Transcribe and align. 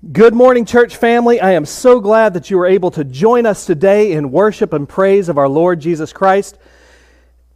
Good 0.00 0.32
morning, 0.32 0.64
church 0.64 0.96
family. 0.96 1.42
I 1.42 1.52
am 1.52 1.66
so 1.66 2.00
glad 2.00 2.32
that 2.32 2.48
you 2.48 2.56
were 2.56 2.64
able 2.64 2.90
to 2.92 3.04
join 3.04 3.44
us 3.44 3.66
today 3.66 4.12
in 4.12 4.32
worship 4.32 4.72
and 4.72 4.88
praise 4.88 5.28
of 5.28 5.36
our 5.36 5.46
Lord 5.46 5.78
Jesus 5.78 6.10
Christ. 6.10 6.56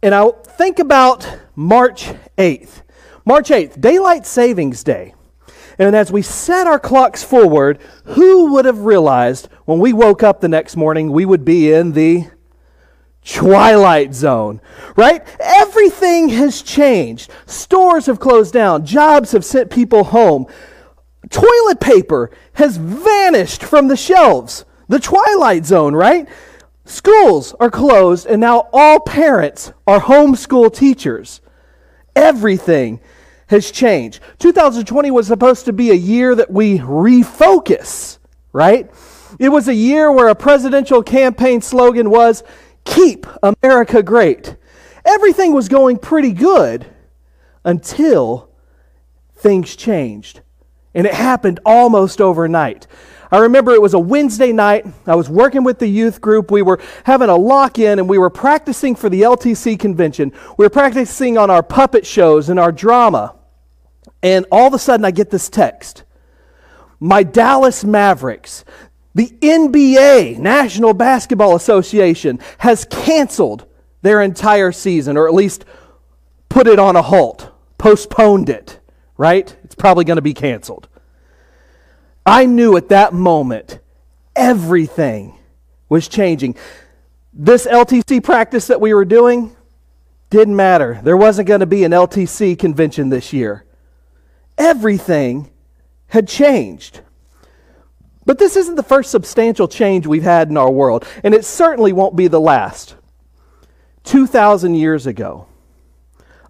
And 0.03 0.13
I 0.13 0.29
think 0.29 0.77
about 0.77 1.27
March 1.55 2.13
8th. 2.37 2.83
March 3.25 3.49
8th, 3.49 3.81
Daylight 3.81 4.27
Savings 4.27 4.83
Day. 4.83 5.15
And 5.79 5.95
as 5.95 6.11
we 6.11 6.21
set 6.21 6.67
our 6.67 6.77
clocks 6.77 7.23
forward, 7.23 7.79
who 8.03 8.53
would 8.53 8.65
have 8.65 8.81
realized 8.81 9.49
when 9.65 9.79
we 9.79 9.91
woke 9.91 10.21
up 10.21 10.39
the 10.39 10.47
next 10.47 10.75
morning 10.75 11.11
we 11.11 11.25
would 11.25 11.45
be 11.45 11.73
in 11.73 11.93
the 11.93 12.27
twilight 13.23 14.13
zone, 14.13 14.61
right? 14.95 15.25
Everything 15.39 16.29
has 16.29 16.61
changed. 16.61 17.31
Stores 17.47 18.05
have 18.05 18.19
closed 18.19 18.53
down, 18.53 18.85
jobs 18.85 19.31
have 19.31 19.43
sent 19.43 19.71
people 19.71 20.03
home. 20.03 20.45
Toilet 21.29 21.79
paper 21.79 22.31
has 22.53 22.77
vanished 22.77 23.63
from 23.63 23.87
the 23.87 23.97
shelves. 23.97 24.65
The 24.87 24.99
twilight 24.99 25.65
zone, 25.65 25.95
right? 25.95 26.27
Schools 26.85 27.55
are 27.59 27.71
closed, 27.71 28.27
and 28.27 28.39
now 28.39 28.69
all 28.71 28.99
parents 28.99 29.73
are 29.87 29.99
homeschool 29.99 30.73
teachers. 30.73 31.41
Everything 32.15 32.99
has 33.47 33.71
changed. 33.71 34.21
2020 34.39 35.09
was 35.11 35.27
supposed 35.27 35.65
to 35.65 35.73
be 35.73 35.89
a 35.89 35.95
year 35.95 36.35
that 36.35 36.51
we 36.51 36.77
refocus, 36.79 38.19
right? 38.53 38.91
It 39.39 39.49
was 39.49 39.67
a 39.67 39.73
year 39.73 40.11
where 40.11 40.27
a 40.27 40.35
presidential 40.35 41.01
campaign 41.01 41.61
slogan 41.61 42.09
was 42.09 42.43
Keep 42.83 43.25
America 43.41 44.03
Great. 44.03 44.55
Everything 45.03 45.53
was 45.53 45.67
going 45.67 45.97
pretty 45.97 46.31
good 46.31 46.85
until 47.63 48.49
things 49.35 49.75
changed 49.75 50.41
and 50.95 51.05
it 51.05 51.13
happened 51.13 51.59
almost 51.65 52.21
overnight. 52.21 52.87
I 53.31 53.39
remember 53.39 53.71
it 53.71 53.81
was 53.81 53.93
a 53.93 53.99
Wednesday 53.99 54.53
night. 54.53 54.85
I 55.05 55.15
was 55.15 55.29
working 55.29 55.63
with 55.63 55.77
the 55.77 55.87
youth 55.87 56.21
group. 56.21 56.51
We 56.51 56.61
were 56.61 56.79
having 57.03 57.29
a 57.29 57.35
lock 57.35 57.77
in 57.79 57.99
and 57.99 58.07
we 58.07 58.17
were 58.17 58.29
practicing 58.29 58.95
for 58.95 59.09
the 59.09 59.23
LTC 59.23 59.77
convention. 59.77 60.31
We 60.57 60.65
were 60.65 60.69
practicing 60.69 61.37
on 61.37 61.49
our 61.49 61.61
puppet 61.61 62.05
shows 62.05 62.49
and 62.49 62.59
our 62.59 62.71
drama. 62.71 63.35
And 64.23 64.45
all 64.51 64.67
of 64.67 64.73
a 64.73 64.79
sudden, 64.79 65.05
I 65.05 65.11
get 65.11 65.29
this 65.29 65.49
text 65.49 66.03
My 66.99 67.23
Dallas 67.23 67.83
Mavericks, 67.83 68.63
the 69.13 69.27
NBA, 69.41 70.37
National 70.37 70.93
Basketball 70.93 71.55
Association, 71.55 72.39
has 72.59 72.85
canceled 72.85 73.65
their 74.01 74.21
entire 74.21 74.71
season, 74.71 75.17
or 75.17 75.27
at 75.27 75.33
least 75.33 75.65
put 76.47 76.67
it 76.67 76.79
on 76.79 76.95
a 76.95 77.01
halt, 77.01 77.51
postponed 77.77 78.49
it 78.49 78.79
right? 79.17 79.55
It's 79.63 79.75
probably 79.75 80.05
going 80.05 80.17
to 80.17 80.21
be 80.21 80.33
canceled. 80.33 80.87
I 82.25 82.45
knew 82.45 82.75
at 82.75 82.89
that 82.89 83.13
moment 83.13 83.79
everything 84.35 85.37
was 85.89 86.07
changing. 86.07 86.55
This 87.33 87.67
LTC 87.67 88.23
practice 88.23 88.67
that 88.67 88.81
we 88.81 88.93
were 88.93 89.05
doing 89.05 89.55
didn't 90.29 90.55
matter. 90.55 90.99
There 91.03 91.17
wasn't 91.17 91.47
going 91.47 91.59
to 91.59 91.65
be 91.65 91.83
an 91.83 91.91
LTC 91.91 92.57
convention 92.57 93.09
this 93.09 93.31
year. 93.31 93.65
Everything 94.57 95.51
had 96.07 96.27
changed. 96.27 97.01
But 98.25 98.39
this 98.39 98.55
isn't 98.55 98.75
the 98.75 98.83
first 98.83 99.11
substantial 99.11 99.67
change 99.67 100.07
we've 100.07 100.23
had 100.23 100.49
in 100.49 100.57
our 100.57 100.71
world, 100.71 101.05
and 101.23 101.33
it 101.33 101.45
certainly 101.45 101.93
won't 101.93 102.15
be 102.15 102.27
the 102.27 102.39
last. 102.39 102.95
2,000 104.05 104.75
years 104.75 105.05
ago, 105.05 105.47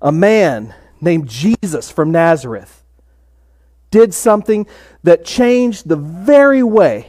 a 0.02 0.12
man 0.12 0.74
named 1.02 1.28
Jesus 1.28 1.92
from 1.92 2.12
Nazareth 2.12 2.84
did 3.92 4.14
something 4.14 4.68
that 5.04 5.24
changed 5.24 5.88
the 5.88 5.96
very 5.96 6.64
way 6.64 7.08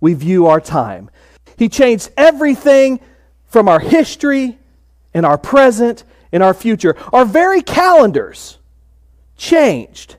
we 0.00 0.12
view 0.12 0.46
our 0.46 0.60
time. 0.60 1.10
He 1.56 1.68
changed 1.68 2.10
everything 2.16 3.00
from 3.46 3.68
our 3.68 3.80
history 3.80 4.58
and 5.14 5.24
our 5.24 5.38
present 5.38 6.04
and 6.32 6.42
our 6.42 6.52
future. 6.52 6.94
Our 7.14 7.24
very 7.24 7.62
calendars 7.62 8.58
changed 9.38 10.16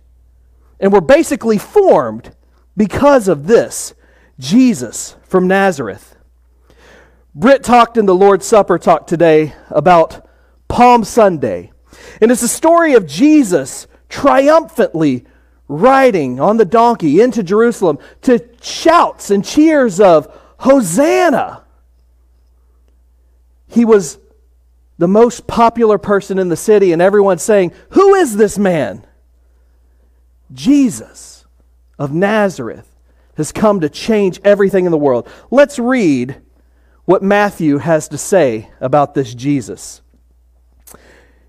and 0.79 0.91
were 0.91 1.01
basically 1.01 1.59
formed 1.59 2.35
because 2.75 3.27
of 3.27 3.45
this 3.45 3.93
Jesus 4.39 5.15
from 5.23 5.47
Nazareth. 5.47 6.15
Britt 7.35 7.63
talked 7.63 7.97
in 7.97 8.07
the 8.07 8.15
Lord's 8.15 8.47
Supper 8.47 8.79
talk 8.79 9.05
today 9.05 9.53
about 9.69 10.27
Palm 10.67 11.03
Sunday 11.03 11.71
and 12.21 12.31
it's 12.31 12.41
the 12.41 12.47
story 12.47 12.93
of 12.93 13.07
Jesus 13.07 13.87
triumphantly 14.09 15.25
riding 15.67 16.39
on 16.39 16.57
the 16.57 16.65
donkey 16.65 17.21
into 17.21 17.43
Jerusalem 17.43 17.99
to 18.21 18.43
shouts 18.61 19.31
and 19.31 19.43
cheers 19.43 19.99
of 19.99 20.33
Hosanna. 20.59 21.63
He 23.67 23.85
was 23.85 24.17
the 24.97 25.07
most 25.07 25.45
popular 25.45 25.97
person 25.97 26.39
in 26.39 26.49
the 26.49 26.55
city, 26.55 26.91
and 26.91 27.01
everyone 27.01 27.37
saying, 27.37 27.71
Who 27.91 28.15
is 28.15 28.35
this 28.35 28.57
man? 28.57 29.05
Jesus 30.53 31.45
of 31.99 32.13
Nazareth 32.13 32.89
has 33.35 33.51
come 33.51 33.81
to 33.81 33.89
change 33.89 34.39
everything 34.43 34.85
in 34.85 34.91
the 34.91 34.97
world. 34.97 35.27
Let's 35.51 35.77
read 35.77 36.41
what 37.05 37.21
Matthew 37.21 37.77
has 37.77 38.07
to 38.09 38.17
say 38.17 38.69
about 38.81 39.13
this 39.13 39.33
Jesus. 39.33 40.01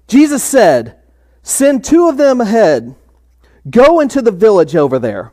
Jesus 0.09 0.43
said, 0.43 0.97
Send 1.43 1.85
two 1.85 2.09
of 2.09 2.17
them 2.17 2.41
ahead. 2.41 2.95
Go 3.71 4.01
into 4.01 4.23
the 4.23 4.33
village 4.33 4.75
over 4.75 4.99
there. 4.99 5.33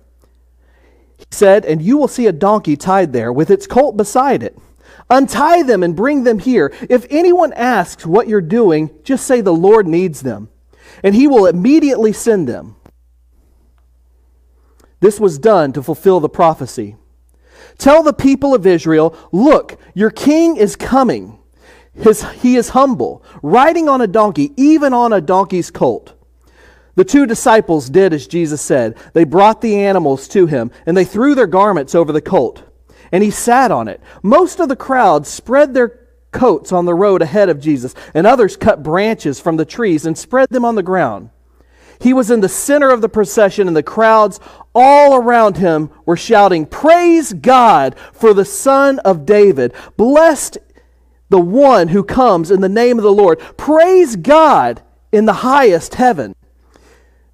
He 1.18 1.26
said, 1.32 1.66
And 1.66 1.82
you 1.82 1.98
will 1.98 2.08
see 2.08 2.28
a 2.28 2.32
donkey 2.32 2.76
tied 2.76 3.14
there 3.14 3.32
with 3.32 3.50
its 3.50 3.68
colt 3.68 3.98
beside 3.98 4.44
it. 4.44 4.58
Untie 5.10 5.64
them 5.64 5.84
and 5.84 5.96
bring 5.96 6.24
them 6.24 6.40
here. 6.40 6.74
If 6.90 7.06
anyone 7.10 7.54
asks 7.54 8.06
what 8.06 8.28
you're 8.28 8.42
doing, 8.42 8.90
just 9.04 9.26
say 9.26 9.42
the 9.42 9.54
Lord 9.54 9.88
needs 9.88 10.22
them, 10.22 10.50
and 11.04 11.16
he 11.16 11.28
will 11.28 11.46
immediately 11.46 12.12
send 12.12 12.48
them. 12.48 12.76
This 15.00 15.20
was 15.20 15.38
done 15.38 15.74
to 15.74 15.84
fulfill 15.84 16.20
the 16.20 16.30
prophecy. 16.30 16.96
Tell 17.78 18.04
the 18.04 18.14
people 18.14 18.56
of 18.56 18.66
Israel, 18.66 19.16
Look, 19.32 19.80
your 19.94 20.10
king 20.10 20.58
is 20.58 20.76
coming. 20.76 21.35
His, 21.96 22.24
he 22.34 22.56
is 22.56 22.70
humble, 22.70 23.24
riding 23.42 23.88
on 23.88 24.02
a 24.02 24.08
donkey, 24.08 24.52
even 24.58 24.94
on 24.94 25.14
a 25.14 25.22
donkey's 25.22 25.72
colt. 25.72 26.14
The 26.96 27.06
two 27.06 27.26
disciples 27.26 27.90
did 27.90 28.14
as 28.14 28.28
Jesus 28.28 28.62
said. 28.62 28.98
They 29.14 29.24
brought 29.24 29.62
the 29.62 29.80
animals 29.80 30.28
to 30.30 30.48
him, 30.48 30.72
and 30.86 30.96
they 30.96 31.06
threw 31.06 31.36
their 31.36 31.48
garments 31.48 31.94
over 31.96 32.12
the 32.12 32.22
colt. 32.22 32.64
And 33.12 33.24
he 33.24 33.32
sat 33.32 33.72
on 33.72 33.88
it. 33.88 34.02
Most 34.24 34.60
of 34.60 34.70
the 34.70 34.76
crowd 34.76 35.28
spread 35.28 35.74
their 35.74 36.00
coats 36.32 36.72
on 36.72 36.86
the 36.86 36.94
road 36.94 37.22
ahead 37.22 37.50
of 37.50 37.60
Jesus, 37.60 37.94
and 38.14 38.28
others 38.28 38.58
cut 38.58 38.84
branches 38.84 39.40
from 39.40 39.58
the 39.58 39.66
trees 39.66 40.06
and 40.06 40.18
spread 40.18 40.50
them 40.50 40.66
on 40.66 40.76
the 40.76 40.84
ground. 40.84 41.30
He 42.00 42.14
was 42.14 42.30
in 42.30 42.42
the 42.42 42.50
center 42.50 42.92
of 42.92 43.02
the 43.02 43.10
procession, 43.10 43.68
and 43.68 43.76
the 43.76 43.84
crowds 43.84 44.40
all 44.74 45.16
around 45.16 45.58
him 45.58 45.90
were 46.06 46.18
shouting, 46.18 46.66
Praise 46.66 47.32
God 47.32 47.96
for 48.12 48.34
the 48.34 48.46
Son 48.46 49.00
of 49.00 49.26
David! 49.26 49.74
Blessed 49.96 50.58
the 51.30 51.40
one 51.40 51.90
who 51.90 52.04
comes 52.04 52.52
in 52.52 52.62
the 52.62 52.70
name 52.70 52.98
of 52.98 53.04
the 53.04 53.12
Lord. 53.12 53.40
Praise 53.58 54.16
God 54.16 54.82
in 55.12 55.26
the 55.26 55.34
highest 55.34 55.96
heaven. 55.96 56.36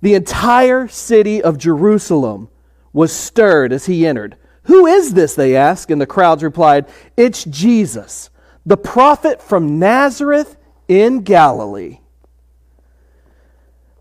The 0.01 0.15
entire 0.15 0.87
city 0.87 1.41
of 1.41 1.57
Jerusalem 1.57 2.49
was 2.93 3.11
stirred 3.11 3.71
as 3.71 3.85
he 3.85 4.07
entered. 4.07 4.37
Who 4.63 4.85
is 4.85 5.13
this? 5.13 5.35
They 5.35 5.55
asked, 5.55 5.91
and 5.91 6.01
the 6.01 6.05
crowds 6.05 6.43
replied, 6.43 6.87
It's 7.17 7.43
Jesus, 7.43 8.29
the 8.65 8.77
prophet 8.77 9.41
from 9.41 9.79
Nazareth 9.79 10.57
in 10.87 11.21
Galilee. 11.21 11.99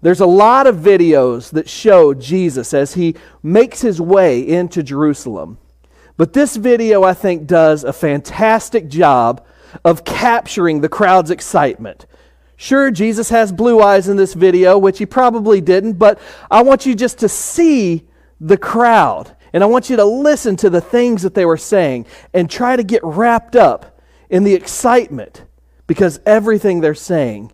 There's 0.02 0.20
a 0.20 0.26
lot 0.26 0.66
of 0.66 0.76
videos 0.76 1.50
that 1.50 1.69
show 1.69 2.14
Jesus 2.14 2.72
as 2.72 2.94
he 2.94 3.16
makes 3.42 3.82
his 3.82 4.00
way 4.00 4.40
into 4.40 4.82
Jerusalem. 4.82 5.58
But 6.16 6.32
this 6.32 6.56
video, 6.56 7.02
I 7.02 7.14
think, 7.14 7.46
does 7.46 7.84
a 7.84 7.92
fantastic 7.92 8.88
job 8.88 9.44
of 9.84 10.05
capturing 10.05 10.81
the 10.81 10.88
crowd's 10.88 11.31
excitement. 11.31 12.06
Sure, 12.56 12.90
Jesus 12.90 13.31
has 13.31 13.52
blue 13.52 13.81
eyes 13.81 14.08
in 14.08 14.17
this 14.17 14.34
video, 14.34 14.76
which 14.76 14.99
he 14.99 15.06
probably 15.06 15.61
didn't, 15.61 15.94
but 15.94 16.20
I 16.50 16.62
want 16.62 16.84
you 16.84 16.94
just 16.94 17.19
to 17.20 17.28
see 17.28 18.06
the 18.40 18.58
crowd. 18.58 19.34
And 19.52 19.64
I 19.64 19.67
want 19.67 19.90
you 19.90 19.96
to 19.96 20.05
listen 20.05 20.56
to 20.56 20.70
the 20.70 20.81
things 20.81 21.22
that 21.22 21.34
they 21.34 21.44
were 21.44 21.56
saying 21.56 22.06
and 22.34 22.50
try 22.50 22.76
to 22.76 22.82
get 22.82 23.02
wrapped 23.02 23.56
up 23.56 24.00
in 24.28 24.44
the 24.44 24.55
excitement 24.55 25.44
because 25.87 26.20
everything 26.25 26.81
they're 26.81 26.94
saying 26.94 27.50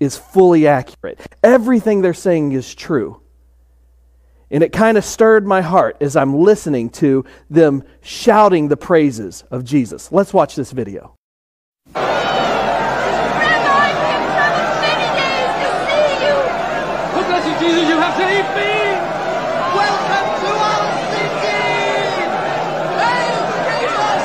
is 0.00 0.16
fully 0.16 0.66
accurate. 0.66 1.20
Everything 1.42 2.00
they're 2.00 2.14
saying 2.14 2.52
is 2.52 2.74
true. 2.74 3.20
And 4.50 4.62
it 4.62 4.72
kind 4.72 4.96
of 4.96 5.04
stirred 5.04 5.46
my 5.46 5.62
heart 5.62 5.96
as 6.00 6.16
I'm 6.16 6.34
listening 6.34 6.90
to 6.90 7.24
them 7.50 7.82
shouting 8.02 8.68
the 8.68 8.76
praises 8.76 9.42
of 9.50 9.64
Jesus. 9.64 10.12
Let's 10.12 10.32
watch 10.32 10.54
this 10.54 10.70
video. 10.70 11.16
Jesus, 17.58 17.88
you 17.88 17.98
have 17.98 18.16
to 18.16 18.26
me! 18.26 18.98
Welcome 19.78 20.28
to 20.42 20.50
our 20.58 20.90
city! 21.14 22.26
Hail 22.98 23.46
Jesus! 23.70 24.24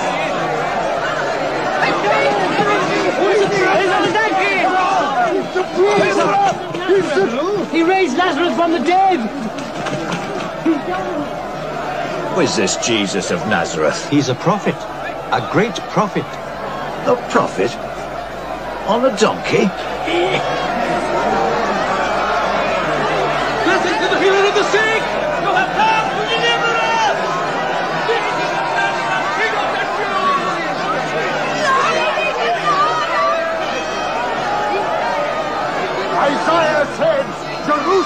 He 7.71 7.81
raised 7.83 8.17
Lazarus 8.17 8.55
from 8.55 8.71
the 8.71 8.79
dead! 8.79 9.19
Who 12.33 12.41
is 12.41 12.55
this 12.55 12.77
Jesus 12.77 13.29
of 13.29 13.45
Nazareth? 13.47 14.09
He's 14.09 14.29
a 14.29 14.35
prophet. 14.35 14.75
A 15.31 15.47
great 15.51 15.75
prophet. 15.91 16.25
A 17.05 17.15
prophet? 17.29 17.75
On 18.87 19.05
a 19.05 19.15
donkey? 19.17 19.69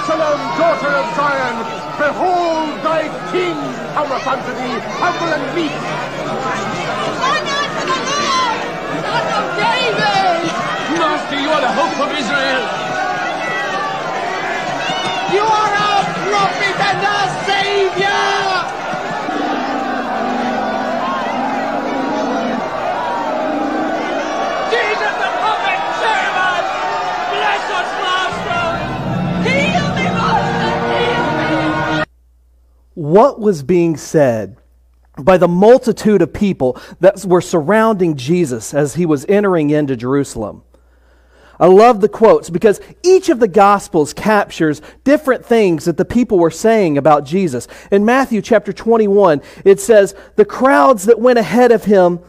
Jerusalem, 0.04 0.40
daughter 0.60 0.92
of 1.00 1.16
Zion, 1.16 1.56
behold 1.96 2.76
thy 2.84 3.08
king 3.32 3.56
cometh 3.96 4.26
unto 4.26 4.52
thee, 4.52 4.76
humble 5.00 5.32
and 5.32 5.46
meek. 5.56 5.72
Honor 7.24 7.64
to 7.72 7.82
the 7.88 8.00
Lord, 8.12 8.60
Son 9.00 9.26
of 9.32 9.44
David! 9.56 10.52
Master, 11.00 11.40
you 11.40 11.48
are 11.48 11.62
the 11.62 11.72
hope 11.72 11.96
of 12.04 12.10
Israel. 12.20 12.62
You 15.32 15.40
are 15.40 15.72
our 15.72 16.04
prophet 16.28 16.76
and 16.84 17.00
our 17.08 17.28
savior! 17.48 18.13
What 32.94 33.40
was 33.40 33.62
being 33.62 33.96
said 33.96 34.56
by 35.18 35.36
the 35.36 35.48
multitude 35.48 36.22
of 36.22 36.32
people 36.32 36.80
that 37.00 37.24
were 37.24 37.40
surrounding 37.40 38.16
Jesus 38.16 38.72
as 38.72 38.94
he 38.94 39.06
was 39.06 39.26
entering 39.26 39.70
into 39.70 39.96
Jerusalem? 39.96 40.62
I 41.58 41.66
love 41.66 42.00
the 42.00 42.08
quotes 42.08 42.50
because 42.50 42.80
each 43.02 43.28
of 43.28 43.38
the 43.38 43.48
Gospels 43.48 44.12
captures 44.12 44.82
different 45.04 45.46
things 45.46 45.84
that 45.84 45.96
the 45.96 46.04
people 46.04 46.38
were 46.38 46.50
saying 46.50 46.98
about 46.98 47.24
Jesus. 47.24 47.68
In 47.92 48.04
Matthew 48.04 48.42
chapter 48.42 48.72
21, 48.72 49.40
it 49.64 49.80
says, 49.80 50.14
The 50.36 50.44
crowds 50.44 51.04
that 51.04 51.20
went 51.20 51.38
ahead 51.38 51.70
of 51.70 51.84
him 51.84 52.20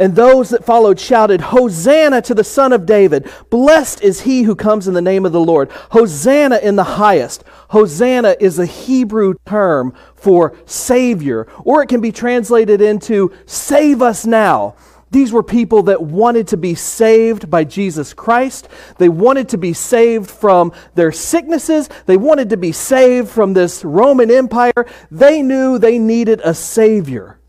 and 0.00 0.16
those 0.16 0.48
that 0.48 0.64
followed 0.64 0.98
shouted, 0.98 1.42
Hosanna 1.42 2.22
to 2.22 2.34
the 2.34 2.42
Son 2.42 2.72
of 2.72 2.86
David! 2.86 3.30
Blessed 3.50 4.02
is 4.02 4.22
he 4.22 4.44
who 4.44 4.56
comes 4.56 4.88
in 4.88 4.94
the 4.94 5.02
name 5.02 5.26
of 5.26 5.32
the 5.32 5.40
Lord! 5.40 5.70
Hosanna 5.90 6.56
in 6.56 6.74
the 6.74 6.84
highest! 6.84 7.44
Hosanna 7.68 8.34
is 8.40 8.58
a 8.58 8.64
Hebrew 8.64 9.34
term 9.44 9.94
for 10.14 10.56
Savior, 10.64 11.46
or 11.64 11.82
it 11.82 11.88
can 11.88 12.00
be 12.00 12.12
translated 12.12 12.80
into 12.80 13.30
Save 13.44 14.00
us 14.00 14.24
now. 14.24 14.74
These 15.10 15.32
were 15.32 15.42
people 15.42 15.82
that 15.84 16.00
wanted 16.00 16.48
to 16.48 16.56
be 16.56 16.74
saved 16.74 17.50
by 17.50 17.64
Jesus 17.64 18.14
Christ. 18.14 18.68
They 18.96 19.08
wanted 19.08 19.50
to 19.50 19.58
be 19.58 19.72
saved 19.72 20.30
from 20.30 20.72
their 20.94 21.12
sicknesses. 21.12 21.90
They 22.06 22.16
wanted 22.16 22.48
to 22.50 22.56
be 22.56 22.72
saved 22.72 23.28
from 23.28 23.52
this 23.52 23.84
Roman 23.84 24.30
Empire. 24.30 24.86
They 25.10 25.42
knew 25.42 25.78
they 25.78 25.98
needed 25.98 26.40
a 26.42 26.54
Savior. 26.54 27.39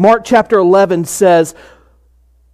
Mark 0.00 0.24
chapter 0.24 0.56
11 0.56 1.04
says, 1.04 1.54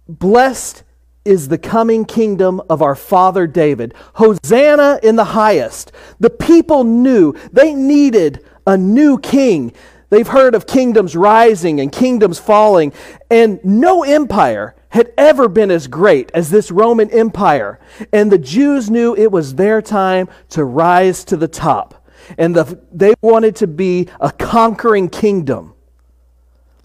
Blessed 0.05 0.83
is 1.23 1.47
the 1.47 1.57
coming 1.57 2.03
kingdom 2.03 2.61
of 2.69 2.81
our 2.81 2.93
father 2.93 3.47
David. 3.47 3.93
Hosanna 4.15 4.99
in 5.01 5.15
the 5.15 5.23
highest. 5.23 5.93
The 6.19 6.29
people 6.29 6.83
knew 6.83 7.33
they 7.53 7.73
needed 7.73 8.43
a 8.65 8.75
new 8.75 9.17
king. 9.17 9.71
They've 10.09 10.27
heard 10.27 10.55
of 10.55 10.67
kingdoms 10.67 11.15
rising 11.15 11.79
and 11.79 11.89
kingdoms 11.89 12.37
falling, 12.37 12.91
and 13.31 13.61
no 13.63 14.03
empire 14.03 14.75
had 14.89 15.13
ever 15.17 15.47
been 15.47 15.71
as 15.71 15.87
great 15.87 16.29
as 16.33 16.49
this 16.49 16.69
Roman 16.69 17.09
Empire. 17.11 17.79
And 18.11 18.29
the 18.29 18.37
Jews 18.37 18.89
knew 18.89 19.15
it 19.15 19.31
was 19.31 19.55
their 19.55 19.81
time 19.81 20.27
to 20.49 20.65
rise 20.65 21.23
to 21.23 21.37
the 21.37 21.47
top. 21.47 22.05
And 22.37 22.53
the, 22.53 22.81
they 22.91 23.13
wanted 23.21 23.55
to 23.57 23.67
be 23.67 24.09
a 24.19 24.33
conquering 24.33 25.07
kingdom 25.07 25.75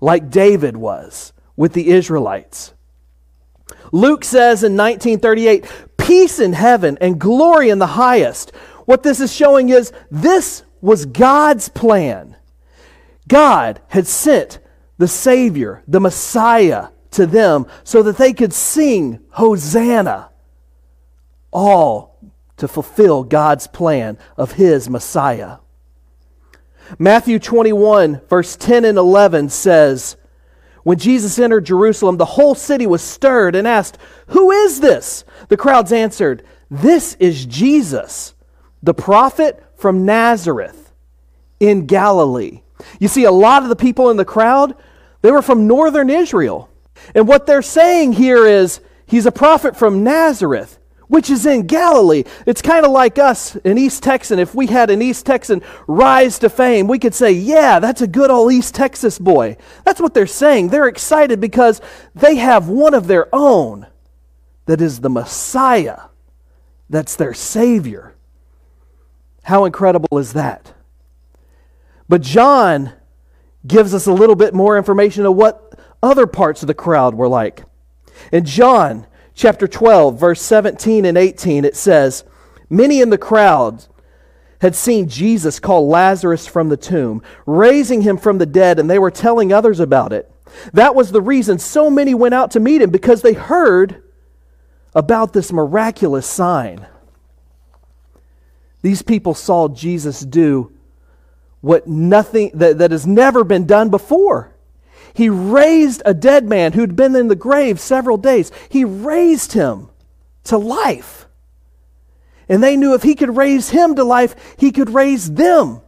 like 0.02 0.30
David 0.30 0.76
was 0.76 1.32
with 1.56 1.72
the 1.72 1.90
Israelites. 1.90 2.74
Luke 3.92 4.24
says 4.24 4.64
in 4.64 4.76
1938, 4.76 5.64
peace 5.96 6.40
in 6.40 6.52
heaven 6.52 6.98
and 7.00 7.20
glory 7.20 7.70
in 7.70 7.78
the 7.78 7.86
highest. 7.86 8.50
What 8.84 9.04
this 9.04 9.20
is 9.20 9.32
showing 9.32 9.68
is 9.68 9.92
this 10.10 10.64
was 10.80 11.06
God's 11.06 11.68
plan. 11.68 12.36
God 13.28 13.80
had 13.88 14.08
sent 14.08 14.58
the 14.98 15.06
Savior, 15.06 15.84
the 15.86 16.00
Messiah, 16.00 16.88
to 17.12 17.24
them 17.24 17.66
so 17.84 18.02
that 18.02 18.16
they 18.16 18.32
could 18.32 18.52
sing 18.52 19.20
Hosanna, 19.30 20.30
all 21.52 22.18
to 22.56 22.66
fulfill 22.66 23.22
God's 23.22 23.68
plan 23.68 24.18
of 24.36 24.52
His 24.52 24.90
Messiah. 24.90 25.58
Matthew 26.98 27.38
21, 27.38 28.20
verse 28.28 28.56
10 28.56 28.84
and 28.84 28.98
11 28.98 29.48
says, 29.48 30.16
When 30.82 30.98
Jesus 30.98 31.38
entered 31.38 31.64
Jerusalem, 31.64 32.16
the 32.16 32.24
whole 32.24 32.54
city 32.54 32.86
was 32.86 33.02
stirred 33.02 33.54
and 33.54 33.66
asked, 33.66 33.98
Who 34.28 34.50
is 34.50 34.80
this? 34.80 35.24
The 35.48 35.56
crowds 35.56 35.92
answered, 35.92 36.44
This 36.70 37.14
is 37.14 37.46
Jesus, 37.46 38.34
the 38.82 38.94
prophet 38.94 39.64
from 39.76 40.04
Nazareth 40.04 40.92
in 41.60 41.86
Galilee. 41.86 42.62
You 42.98 43.08
see, 43.08 43.24
a 43.24 43.30
lot 43.30 43.62
of 43.62 43.68
the 43.68 43.76
people 43.76 44.10
in 44.10 44.16
the 44.16 44.24
crowd, 44.24 44.76
they 45.22 45.30
were 45.30 45.42
from 45.42 45.66
northern 45.66 46.10
Israel. 46.10 46.68
And 47.14 47.26
what 47.26 47.46
they're 47.46 47.62
saying 47.62 48.12
here 48.12 48.46
is, 48.46 48.80
He's 49.06 49.26
a 49.26 49.32
prophet 49.32 49.76
from 49.76 50.04
Nazareth 50.04 50.78
which 51.12 51.28
is 51.28 51.44
in 51.44 51.66
Galilee. 51.66 52.24
It's 52.46 52.62
kind 52.62 52.86
of 52.86 52.90
like 52.90 53.18
us, 53.18 53.54
an 53.66 53.76
East 53.76 54.02
Texan. 54.02 54.38
If 54.38 54.54
we 54.54 54.66
had 54.66 54.88
an 54.88 55.02
East 55.02 55.26
Texan 55.26 55.60
rise 55.86 56.38
to 56.38 56.48
fame, 56.48 56.86
we 56.88 56.98
could 56.98 57.12
say, 57.12 57.32
Yeah, 57.32 57.80
that's 57.80 58.00
a 58.00 58.06
good 58.06 58.30
old 58.30 58.50
East 58.50 58.74
Texas 58.74 59.18
boy. 59.18 59.58
That's 59.84 60.00
what 60.00 60.14
they're 60.14 60.26
saying. 60.26 60.68
They're 60.68 60.88
excited 60.88 61.38
because 61.38 61.82
they 62.14 62.36
have 62.36 62.70
one 62.70 62.94
of 62.94 63.08
their 63.08 63.28
own 63.30 63.88
that 64.64 64.80
is 64.80 65.00
the 65.00 65.10
Messiah, 65.10 66.04
that's 66.88 67.14
their 67.16 67.34
Savior. 67.34 68.14
How 69.42 69.66
incredible 69.66 70.16
is 70.16 70.32
that? 70.32 70.72
But 72.08 72.22
John 72.22 72.90
gives 73.66 73.92
us 73.92 74.06
a 74.06 74.14
little 74.14 74.34
bit 74.34 74.54
more 74.54 74.78
information 74.78 75.26
of 75.26 75.36
what 75.36 75.78
other 76.02 76.26
parts 76.26 76.62
of 76.62 76.68
the 76.68 76.74
crowd 76.74 77.14
were 77.14 77.28
like. 77.28 77.64
In 78.32 78.46
John 78.46 79.06
chapter 79.34 79.66
12, 79.66 80.18
verse 80.18 80.40
17 80.42 81.04
and 81.04 81.18
18, 81.18 81.64
it 81.64 81.76
says, 81.76 82.24
Many 82.68 83.00
in 83.00 83.10
the 83.10 83.18
crowd 83.18 83.86
had 84.60 84.74
seen 84.74 85.08
Jesus 85.08 85.58
call 85.58 85.88
Lazarus 85.88 86.46
from 86.46 86.68
the 86.68 86.76
tomb, 86.76 87.22
raising 87.46 88.02
him 88.02 88.16
from 88.16 88.38
the 88.38 88.46
dead, 88.46 88.78
and 88.78 88.88
they 88.88 88.98
were 88.98 89.10
telling 89.10 89.52
others 89.52 89.80
about 89.80 90.12
it. 90.12 90.30
That 90.72 90.94
was 90.94 91.10
the 91.10 91.20
reason 91.20 91.58
so 91.58 91.90
many 91.90 92.14
went 92.14 92.34
out 92.34 92.50
to 92.52 92.60
meet 92.60 92.82
him 92.82 92.90
because 92.90 93.22
they 93.22 93.32
heard 93.32 94.02
about 94.94 95.32
this 95.32 95.52
miraculous 95.52 96.26
sign. 96.26 96.86
These 98.82 99.02
people 99.02 99.34
saw 99.34 99.68
Jesus 99.68 100.20
do 100.20 100.72
what 101.60 101.86
nothing 101.86 102.50
that, 102.54 102.78
that 102.78 102.90
has 102.90 103.06
never 103.06 103.44
been 103.44 103.66
done 103.66 103.88
before. 103.88 104.51
He 105.14 105.28
raised 105.28 106.02
a 106.04 106.14
dead 106.14 106.48
man 106.48 106.72
who'd 106.72 106.96
been 106.96 107.14
in 107.14 107.28
the 107.28 107.36
grave 107.36 107.78
several 107.78 108.16
days. 108.16 108.50
He 108.68 108.84
raised 108.84 109.52
him 109.52 109.90
to 110.44 110.58
life. 110.58 111.26
And 112.48 112.62
they 112.62 112.76
knew 112.76 112.94
if 112.94 113.02
he 113.02 113.14
could 113.14 113.36
raise 113.36 113.70
him 113.70 113.94
to 113.96 114.04
life, 114.04 114.34
he 114.58 114.72
could 114.72 114.90
raise 114.90 115.32
them. 115.32 115.80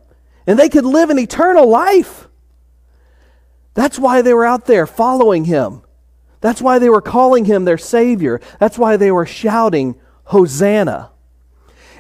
And 0.47 0.59
they 0.59 0.69
could 0.69 0.85
live 0.85 1.11
an 1.11 1.19
eternal 1.19 1.69
life. 1.69 2.29
That's 3.75 3.99
why 3.99 4.23
they 4.23 4.35
were 4.35 4.45
out 4.45 4.67
there 4.67 4.87
following 4.87 5.45
him. 5.45 5.83
That's 6.41 6.63
why 6.63 6.79
they 6.79 6.91
were 6.91 7.01
calling 7.01 7.47
him 7.47 7.65
their 7.65 7.79
Savior. 7.79 8.41
That's 8.61 8.79
why 8.79 8.97
they 8.97 9.11
were 9.11 9.27
shouting, 9.27 9.97
Hosanna. 10.25 11.11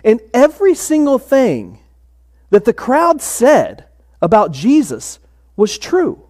And 0.04 0.21
every 0.35 0.75
single 0.75 1.19
thing 1.19 1.78
that 2.50 2.66
the 2.66 2.75
crowd 2.75 3.23
said 3.23 3.87
about 4.21 4.52
Jesus 4.52 5.19
was 5.57 5.78
true. 5.78 6.24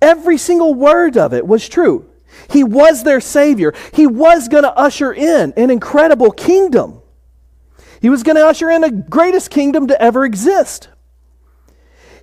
Every 0.00 0.38
single 0.38 0.74
word 0.74 1.16
of 1.16 1.32
it 1.34 1.46
was 1.46 1.68
true. 1.68 2.10
He 2.50 2.64
was 2.64 3.04
their 3.04 3.20
Savior. 3.20 3.72
He 3.92 4.06
was 4.06 4.48
going 4.48 4.64
to 4.64 4.76
usher 4.76 5.12
in 5.12 5.52
an 5.56 5.70
incredible 5.70 6.30
kingdom. 6.30 7.00
He 8.00 8.10
was 8.10 8.22
going 8.22 8.36
to 8.36 8.46
usher 8.46 8.70
in 8.70 8.82
the 8.82 8.90
greatest 8.90 9.50
kingdom 9.50 9.86
to 9.88 10.02
ever 10.02 10.24
exist. 10.24 10.88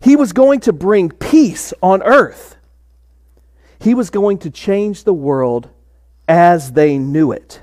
He 0.01 0.15
was 0.15 0.33
going 0.33 0.59
to 0.61 0.73
bring 0.73 1.09
peace 1.09 1.73
on 1.81 2.03
earth. 2.03 2.57
He 3.79 3.93
was 3.93 4.09
going 4.09 4.39
to 4.39 4.51
change 4.51 5.03
the 5.03 5.13
world 5.13 5.69
as 6.27 6.73
they 6.73 6.97
knew 6.97 7.31
it. 7.31 7.61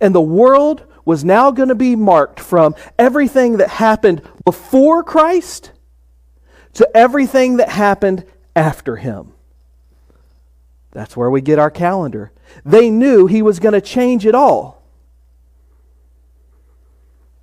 And 0.00 0.14
the 0.14 0.20
world 0.20 0.86
was 1.04 1.24
now 1.24 1.50
going 1.50 1.70
to 1.70 1.74
be 1.74 1.96
marked 1.96 2.40
from 2.40 2.74
everything 2.98 3.56
that 3.56 3.68
happened 3.68 4.22
before 4.44 5.02
Christ 5.02 5.72
to 6.74 6.88
everything 6.94 7.56
that 7.56 7.68
happened 7.68 8.24
after 8.54 8.96
him. 8.96 9.32
That's 10.92 11.16
where 11.16 11.30
we 11.30 11.40
get 11.40 11.58
our 11.58 11.70
calendar. 11.70 12.32
They 12.64 12.90
knew 12.90 13.26
he 13.26 13.42
was 13.42 13.60
going 13.60 13.74
to 13.74 13.80
change 13.80 14.26
it 14.26 14.34
all. 14.34 14.82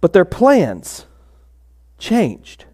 But 0.01 0.13
their 0.13 0.25
plans 0.25 1.05
changed. 1.97 2.65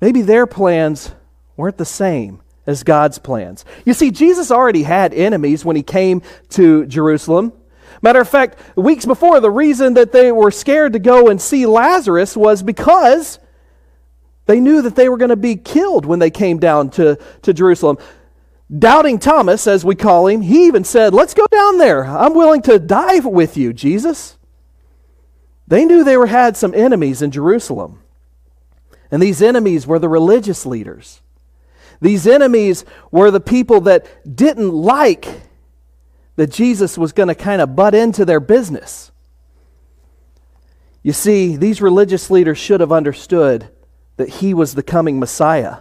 Maybe 0.00 0.22
their 0.22 0.46
plans 0.46 1.12
weren't 1.56 1.78
the 1.78 1.84
same 1.84 2.40
as 2.66 2.82
God's 2.82 3.18
plans. 3.18 3.64
You 3.84 3.94
see, 3.94 4.10
Jesus 4.10 4.50
already 4.50 4.82
had 4.82 5.14
enemies 5.14 5.64
when 5.64 5.74
he 5.74 5.82
came 5.82 6.22
to 6.50 6.86
Jerusalem. 6.86 7.52
Matter 8.02 8.20
of 8.20 8.28
fact, 8.28 8.58
weeks 8.76 9.06
before, 9.06 9.40
the 9.40 9.50
reason 9.50 9.94
that 9.94 10.12
they 10.12 10.30
were 10.30 10.50
scared 10.50 10.92
to 10.92 10.98
go 10.98 11.28
and 11.28 11.40
see 11.40 11.66
Lazarus 11.66 12.36
was 12.36 12.62
because 12.62 13.40
they 14.48 14.60
knew 14.60 14.80
that 14.80 14.96
they 14.96 15.10
were 15.10 15.18
going 15.18 15.28
to 15.28 15.36
be 15.36 15.56
killed 15.56 16.06
when 16.06 16.20
they 16.20 16.30
came 16.30 16.58
down 16.58 16.88
to, 16.92 17.18
to 17.42 17.52
Jerusalem. 17.52 17.98
Doubting 18.76 19.18
Thomas, 19.18 19.66
as 19.66 19.84
we 19.84 19.94
call 19.94 20.26
him, 20.26 20.40
he 20.40 20.66
even 20.66 20.84
said, 20.84 21.12
Let's 21.12 21.34
go 21.34 21.44
down 21.50 21.76
there. 21.76 22.06
I'm 22.06 22.32
willing 22.32 22.62
to 22.62 22.78
die 22.78 23.18
with 23.18 23.58
you, 23.58 23.74
Jesus. 23.74 24.38
They 25.66 25.84
knew 25.84 26.02
they 26.02 26.16
were, 26.16 26.26
had 26.26 26.56
some 26.56 26.72
enemies 26.72 27.20
in 27.20 27.30
Jerusalem. 27.30 28.00
And 29.10 29.22
these 29.22 29.42
enemies 29.42 29.86
were 29.86 29.98
the 29.98 30.08
religious 30.08 30.64
leaders. 30.64 31.20
These 32.00 32.26
enemies 32.26 32.86
were 33.10 33.30
the 33.30 33.40
people 33.40 33.82
that 33.82 34.06
didn't 34.34 34.72
like 34.72 35.28
that 36.36 36.50
Jesus 36.50 36.96
was 36.96 37.12
going 37.12 37.28
to 37.28 37.34
kind 37.34 37.60
of 37.60 37.76
butt 37.76 37.94
into 37.94 38.24
their 38.24 38.40
business. 38.40 39.12
You 41.02 41.12
see, 41.12 41.56
these 41.56 41.82
religious 41.82 42.30
leaders 42.30 42.56
should 42.56 42.80
have 42.80 42.92
understood 42.92 43.68
that 44.18 44.28
he 44.28 44.52
was 44.52 44.74
the 44.74 44.82
coming 44.82 45.18
Messiah. 45.18 45.78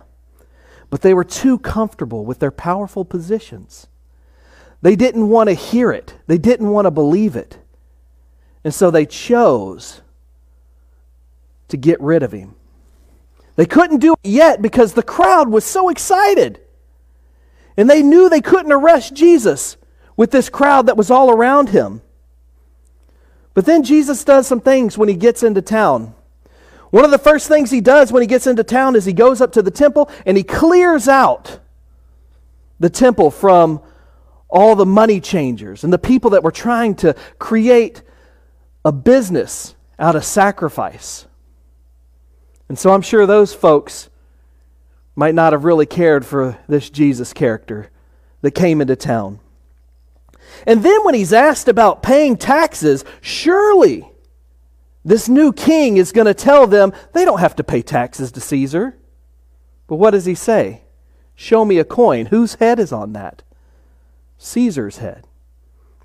But 0.90 1.02
they 1.02 1.14
were 1.14 1.26
too 1.26 1.60
comfortable 1.60 2.24
with 2.24 2.40
their 2.40 2.52
powerful 2.52 3.04
positions. 3.04 3.88
They 4.82 4.96
didn't 4.96 5.28
want 5.28 5.50
to 5.50 5.54
hear 5.54 5.92
it, 5.92 6.16
they 6.28 6.38
didn't 6.38 6.70
want 6.70 6.86
to 6.86 6.92
believe 6.92 7.36
it. 7.36 7.58
And 8.64 8.74
so 8.74 8.90
they 8.90 9.06
chose 9.06 10.02
to 11.68 11.78
get 11.78 12.00
rid 12.00 12.24
of 12.24 12.32
him. 12.32 12.56
They 13.56 13.66
couldn't 13.66 14.00
do 14.00 14.14
it 14.14 14.20
yet 14.24 14.62
because 14.62 14.94
the 14.94 15.04
crowd 15.04 15.50
was 15.50 15.66
so 15.66 15.90
excited. 15.90 16.60
And 17.76 17.90
they 17.90 18.04
knew 18.04 18.30
they 18.30 18.42
couldn't 18.42 18.72
arrest 18.72 19.14
Jesus 19.14 19.78
with 20.16 20.32
this 20.32 20.50
crowd 20.50 20.88
that 20.88 20.98
was 20.98 21.12
all 21.12 21.30
around 21.30 21.70
him. 21.70 22.02
But 23.54 23.66
then 23.66 23.84
Jesus 23.84 24.24
does 24.24 24.48
some 24.48 24.62
things 24.62 24.98
when 24.98 25.10
he 25.10 25.16
gets 25.16 25.44
into 25.44 25.62
town. 25.62 26.14
One 26.90 27.06
of 27.06 27.12
the 27.12 27.18
first 27.18 27.48
things 27.48 27.70
he 27.70 27.82
does 27.82 28.12
when 28.12 28.22
he 28.22 28.28
gets 28.28 28.48
into 28.48 28.64
town 28.64 28.96
is 28.96 29.06
he 29.06 29.14
goes 29.14 29.42
up 29.42 29.52
to 29.54 29.62
the 29.62 29.72
temple 29.72 30.10
and 30.26 30.38
he 30.38 30.44
clears 30.44 31.08
out 31.08 31.60
the 32.80 32.90
temple 32.90 33.32
from 33.32 33.82
all 34.50 34.76
the 34.76 34.86
money 34.86 35.20
changers 35.20 35.84
and 35.84 35.92
the 35.92 35.98
people 35.98 36.32
that 36.32 36.44
were 36.44 36.52
trying 36.52 36.96
to 36.96 37.14
create 37.40 38.02
a 38.86 38.92
business 38.92 39.76
out 40.00 40.16
of 40.16 40.24
sacrifice. 40.24 41.26
And 42.70 42.80
so 42.80 42.94
I'm 42.94 43.02
sure 43.02 43.26
those 43.26 43.54
folks 43.54 44.10
might 45.16 45.36
not 45.36 45.54
have 45.54 45.66
really 45.66 45.86
cared 45.86 46.26
for 46.26 46.58
this 46.68 46.90
Jesus 46.90 47.34
character 47.34 47.90
that 48.42 48.52
came 48.52 48.82
into 48.82 48.96
town. 48.96 49.40
And 50.66 50.84
then 50.84 51.04
when 51.04 51.16
he's 51.16 51.34
asked 51.34 51.68
about 51.68 52.04
paying 52.04 52.38
taxes, 52.38 53.04
surely 53.20 54.10
this 55.08 55.30
new 55.30 55.54
king 55.54 55.96
is 55.96 56.12
going 56.12 56.28
to 56.28 56.34
tell 56.34 56.68
them 56.68 56.92
they 57.14 57.24
don't 57.24 57.40
have 57.40 57.56
to 57.56 57.64
pay 57.64 57.82
taxes 57.82 58.30
to 58.34 58.42
Caesar. 58.42 58.98
But 59.88 59.96
what 59.96 60.12
does 60.12 60.26
he 60.26 60.36
say? 60.36 60.82
Show 61.34 61.64
me 61.64 61.80
a 61.80 61.86
coin. 61.86 62.26
Whose 62.26 62.56
head 62.56 62.78
is 62.78 62.92
on 62.92 63.14
that? 63.14 63.42
Caesar's 64.38 64.98
head. 64.98 65.26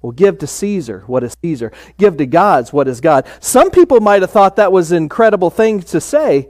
Well, 0.01 0.13
give 0.13 0.39
to 0.39 0.47
Caesar 0.47 1.03
what 1.09 1.25
is 1.25 1.37
Caesar. 1.43 1.73
Give 1.99 2.17
to 2.17 2.27
God's 2.27 2.73
what 2.73 2.87
is 2.87 3.01
God. 3.01 3.27
Some 3.41 3.73
people 3.73 4.01
might 4.01 4.23
have 4.23 4.31
thought 4.31 4.55
that 4.57 4.71
was 4.71 4.93
an 4.93 4.99
incredible 4.99 5.51
thing 5.51 5.81
to 5.83 6.01
say, 6.01 6.49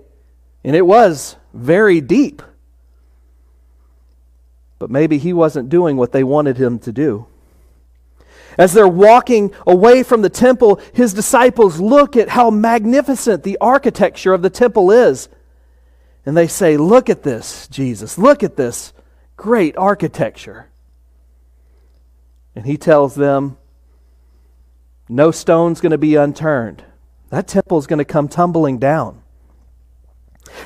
and 0.62 0.76
it 0.76 0.86
was 0.86 1.36
very 1.54 2.02
deep. 2.02 2.42
But 4.78 4.90
maybe 4.90 5.16
he 5.16 5.32
wasn't 5.32 5.70
doing 5.70 5.96
what 5.96 6.12
they 6.12 6.22
wanted 6.22 6.58
him 6.58 6.78
to 6.80 6.92
do. 6.92 7.26
As 8.58 8.72
they're 8.72 8.88
walking 8.88 9.52
away 9.66 10.02
from 10.02 10.22
the 10.22 10.30
temple, 10.30 10.80
his 10.92 11.14
disciples 11.14 11.80
look 11.80 12.16
at 12.16 12.30
how 12.30 12.50
magnificent 12.50 13.42
the 13.42 13.58
architecture 13.60 14.34
of 14.34 14.42
the 14.42 14.50
temple 14.50 14.90
is. 14.90 15.28
And 16.24 16.36
they 16.36 16.46
say, 16.46 16.76
Look 16.76 17.08
at 17.10 17.22
this, 17.22 17.66
Jesus. 17.68 18.18
Look 18.18 18.42
at 18.42 18.56
this 18.56 18.92
great 19.36 19.76
architecture. 19.76 20.68
And 22.54 22.66
he 22.66 22.76
tells 22.76 23.14
them, 23.14 23.56
No 25.08 25.30
stone's 25.30 25.80
going 25.80 25.92
to 25.92 25.98
be 25.98 26.16
unturned. 26.16 26.84
That 27.30 27.48
temple 27.48 27.78
is 27.78 27.86
going 27.86 27.98
to 27.98 28.04
come 28.04 28.28
tumbling 28.28 28.78
down. 28.78 29.22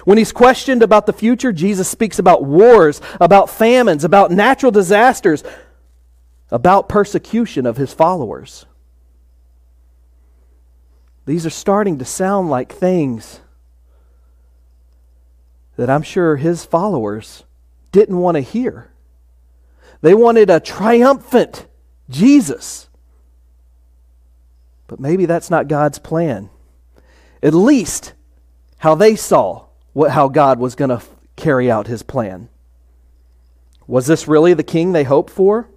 When 0.04 0.18
he's 0.18 0.32
questioned 0.32 0.82
about 0.82 1.06
the 1.06 1.12
future, 1.12 1.52
Jesus 1.52 1.88
speaks 1.88 2.18
about 2.18 2.44
wars, 2.44 3.00
about 3.20 3.50
famines, 3.50 4.04
about 4.04 4.30
natural 4.30 4.72
disasters, 4.72 5.44
about 6.50 6.88
persecution 6.88 7.66
of 7.66 7.76
his 7.76 7.92
followers. 7.92 8.66
These 11.26 11.44
are 11.44 11.50
starting 11.50 11.98
to 11.98 12.04
sound 12.04 12.50
like 12.50 12.72
things 12.72 13.40
that 15.76 15.90
I'm 15.90 16.02
sure 16.02 16.36
his 16.36 16.64
followers 16.64 17.44
didn't 17.92 18.18
want 18.18 18.36
to 18.36 18.40
hear. 18.40 18.90
They 20.00 20.14
wanted 20.14 20.50
a 20.50 20.60
triumphant 20.60 21.66
Jesus. 22.08 22.88
But 24.86 25.00
maybe 25.00 25.26
that's 25.26 25.50
not 25.50 25.68
God's 25.68 25.98
plan. 25.98 26.48
At 27.42 27.54
least 27.54 28.12
how 28.78 28.94
they 28.94 29.16
saw 29.16 29.66
what, 29.92 30.12
how 30.12 30.28
God 30.28 30.58
was 30.58 30.74
going 30.74 30.90
to 30.90 31.02
carry 31.34 31.70
out 31.70 31.86
his 31.86 32.02
plan. 32.02 32.48
Was 33.86 34.06
this 34.06 34.28
really 34.28 34.54
the 34.54 34.62
king 34.62 34.92
they 34.92 35.04
hoped 35.04 35.30
for? 35.30 35.68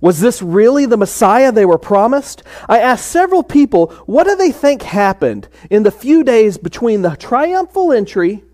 Was 0.00 0.20
this 0.20 0.42
really 0.42 0.86
the 0.86 0.96
Messiah 0.96 1.52
they 1.52 1.64
were 1.64 1.78
promised? 1.78 2.42
I 2.68 2.80
asked 2.80 3.06
several 3.06 3.42
people, 3.42 3.88
what 4.06 4.26
do 4.26 4.36
they 4.36 4.52
think 4.52 4.82
happened 4.82 5.48
in 5.70 5.82
the 5.82 5.90
few 5.90 6.24
days 6.24 6.58
between 6.58 7.02
the 7.02 7.16
triumphal 7.16 7.92
entry 7.92 8.44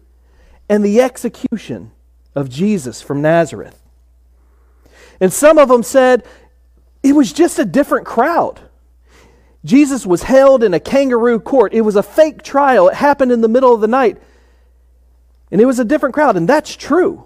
and 0.68 0.84
the 0.84 1.00
execution 1.00 1.92
of 2.34 2.48
Jesus 2.48 3.02
from 3.02 3.22
Nazareth? 3.22 3.80
And 5.20 5.32
some 5.32 5.58
of 5.58 5.68
them 5.68 5.82
said 5.82 6.24
it 7.02 7.14
was 7.14 7.32
just 7.32 7.58
a 7.58 7.64
different 7.64 8.06
crowd. 8.06 8.60
Jesus 9.64 10.06
was 10.06 10.22
held 10.22 10.62
in 10.62 10.72
a 10.72 10.80
kangaroo 10.80 11.40
court. 11.40 11.74
It 11.74 11.82
was 11.82 11.96
a 11.96 12.02
fake 12.02 12.42
trial. 12.42 12.88
It 12.88 12.94
happened 12.94 13.32
in 13.32 13.40
the 13.40 13.48
middle 13.48 13.74
of 13.74 13.80
the 13.80 13.88
night. 13.88 14.20
And 15.50 15.60
it 15.60 15.66
was 15.66 15.78
a 15.78 15.84
different 15.84 16.14
crowd, 16.14 16.36
and 16.36 16.48
that's 16.48 16.74
true. 16.74 17.24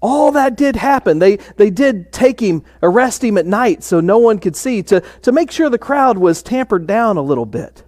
All 0.00 0.32
that 0.32 0.56
did 0.56 0.76
happen. 0.76 1.18
They, 1.18 1.36
they 1.56 1.70
did 1.70 2.12
take 2.12 2.40
him, 2.40 2.64
arrest 2.82 3.22
him 3.22 3.36
at 3.36 3.46
night 3.46 3.82
so 3.82 4.00
no 4.00 4.18
one 4.18 4.38
could 4.38 4.56
see, 4.56 4.82
to, 4.84 5.00
to 5.22 5.32
make 5.32 5.50
sure 5.50 5.68
the 5.68 5.78
crowd 5.78 6.16
was 6.16 6.42
tampered 6.42 6.86
down 6.86 7.16
a 7.16 7.22
little 7.22 7.46
bit. 7.46 7.84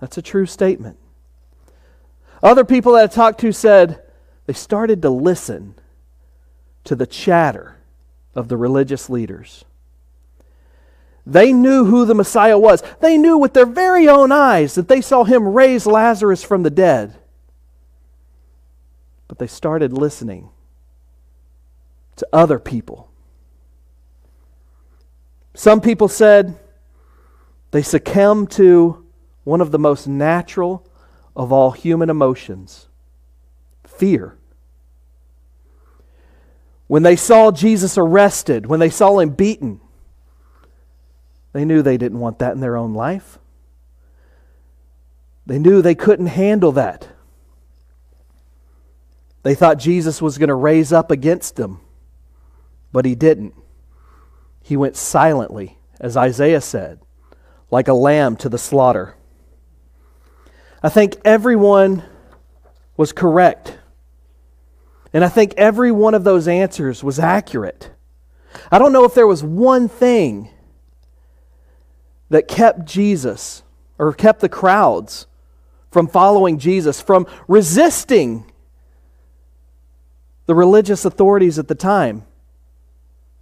That's 0.00 0.18
a 0.18 0.22
true 0.22 0.46
statement. 0.46 0.98
Other 2.42 2.64
people 2.64 2.92
that 2.92 3.10
I 3.10 3.14
talked 3.14 3.40
to 3.40 3.52
said 3.52 4.02
they 4.46 4.52
started 4.52 5.00
to 5.02 5.10
listen 5.10 5.76
to 6.84 6.94
the 6.94 7.06
chatter 7.06 7.76
of 8.34 8.48
the 8.48 8.56
religious 8.56 9.08
leaders. 9.08 9.64
They 11.24 11.52
knew 11.52 11.84
who 11.84 12.04
the 12.04 12.16
Messiah 12.16 12.58
was. 12.58 12.82
They 13.00 13.16
knew 13.16 13.38
with 13.38 13.54
their 13.54 13.66
very 13.66 14.08
own 14.08 14.32
eyes 14.32 14.74
that 14.74 14.88
they 14.88 15.00
saw 15.00 15.24
him 15.24 15.48
raise 15.48 15.86
Lazarus 15.86 16.42
from 16.42 16.64
the 16.64 16.70
dead. 16.70 17.16
But 19.28 19.38
they 19.38 19.46
started 19.46 19.92
listening 19.92 20.50
to 22.16 22.26
other 22.32 22.58
people. 22.58 23.10
Some 25.54 25.80
people 25.80 26.08
said 26.08 26.58
they 27.70 27.82
succumbed 27.82 28.50
to 28.52 29.06
one 29.44 29.60
of 29.60 29.70
the 29.70 29.78
most 29.78 30.06
natural 30.06 30.86
of 31.34 31.52
all 31.52 31.72
human 31.72 32.10
emotions 32.10 32.88
fear. 33.84 34.36
When 36.86 37.02
they 37.02 37.16
saw 37.16 37.50
Jesus 37.50 37.96
arrested, 37.96 38.66
when 38.66 38.80
they 38.80 38.90
saw 38.90 39.18
him 39.18 39.30
beaten, 39.30 39.80
they 41.52 41.64
knew 41.64 41.82
they 41.82 41.96
didn't 41.96 42.20
want 42.20 42.38
that 42.38 42.52
in 42.52 42.60
their 42.60 42.76
own 42.76 42.94
life. 42.94 43.38
They 45.46 45.58
knew 45.58 45.82
they 45.82 45.94
couldn't 45.94 46.26
handle 46.26 46.72
that. 46.72 47.08
They 49.42 49.54
thought 49.54 49.78
Jesus 49.78 50.22
was 50.22 50.38
going 50.38 50.48
to 50.48 50.54
raise 50.54 50.92
up 50.92 51.10
against 51.10 51.56
them. 51.56 51.80
But 52.92 53.04
he 53.04 53.14
didn't. 53.14 53.54
He 54.62 54.76
went 54.76 54.96
silently 54.96 55.78
as 56.02 56.16
Isaiah 56.16 56.60
said, 56.60 56.98
like 57.70 57.86
a 57.86 57.94
lamb 57.94 58.36
to 58.38 58.48
the 58.48 58.58
slaughter. 58.58 59.14
I 60.82 60.88
think 60.88 61.16
everyone 61.24 62.02
was 62.96 63.12
correct. 63.12 63.78
And 65.12 65.24
I 65.24 65.28
think 65.28 65.54
every 65.56 65.92
one 65.92 66.14
of 66.14 66.24
those 66.24 66.48
answers 66.48 67.04
was 67.04 67.20
accurate. 67.20 67.90
I 68.70 68.78
don't 68.78 68.92
know 68.92 69.04
if 69.04 69.14
there 69.14 69.28
was 69.28 69.44
one 69.44 69.88
thing 69.88 70.50
that 72.28 72.48
kept 72.48 72.84
Jesus 72.84 73.62
or 73.98 74.12
kept 74.12 74.40
the 74.40 74.48
crowds 74.48 75.26
from 75.90 76.08
following 76.08 76.58
Jesus, 76.58 77.00
from 77.00 77.26
resisting 77.46 78.50
the 80.46 80.54
religious 80.54 81.04
authorities 81.04 81.58
at 81.58 81.68
the 81.68 81.74
time, 81.74 82.24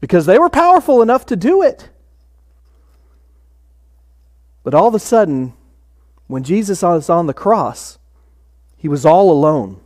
because 0.01 0.27
they 0.27 0.39
were 0.39 0.49
powerful 0.49 1.03
enough 1.03 1.27
to 1.27 1.37
do 1.37 1.63
it. 1.63 1.89
But 4.63 4.75
all 4.75 4.89
of 4.89 4.95
a 4.95 4.99
sudden, 4.99 5.55
when 6.27 6.43
Jesus 6.43 6.83
was 6.83 7.09
on 7.09 7.27
the 7.27 7.35
cross, 7.35 7.99
he 8.77 8.89
was 8.89 9.05
all 9.05 9.31
alone. 9.31 9.81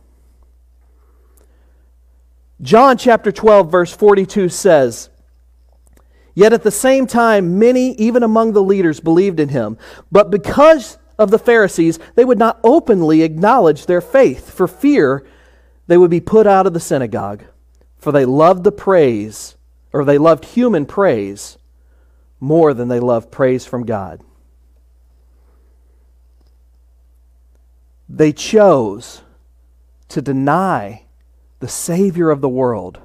John 2.61 2.97
chapter 2.97 3.31
12, 3.31 3.69
verse 3.69 3.93
42 3.93 4.49
says, 4.49 5.09
Yet 6.33 6.53
at 6.53 6.63
the 6.63 6.71
same 6.71 7.07
time, 7.07 7.59
many, 7.59 7.93
even 7.93 8.23
among 8.23 8.53
the 8.53 8.61
leaders, 8.61 8.99
believed 8.99 9.39
in 9.39 9.49
him. 9.49 9.77
But 10.11 10.31
because 10.31 10.97
of 11.17 11.31
the 11.31 11.39
Pharisees, 11.39 11.99
they 12.15 12.25
would 12.25 12.37
not 12.37 12.59
openly 12.63 13.21
acknowledge 13.21 13.85
their 13.85 14.01
faith 14.01 14.51
for 14.51 14.67
fear 14.67 15.25
they 15.87 15.97
would 15.97 16.11
be 16.11 16.19
put 16.19 16.47
out 16.47 16.67
of 16.67 16.73
the 16.73 16.79
synagogue. 16.79 17.43
For 17.97 18.11
they 18.11 18.25
loved 18.25 18.63
the 18.63 18.71
praise, 18.71 19.55
or 19.95 20.03
they 20.03 20.17
loved 20.17 20.43
human 20.43 20.85
praise, 20.85 21.57
more 22.41 22.73
than 22.73 22.89
they 22.89 22.99
loved 22.99 23.31
praise 23.31 23.65
from 23.65 23.85
God. 23.85 24.21
They 28.09 28.33
chose 28.33 29.21
to 30.09 30.21
deny 30.21 31.05
the 31.61 31.69
Savior 31.69 32.29
of 32.29 32.41
the 32.41 32.49
world 32.49 32.99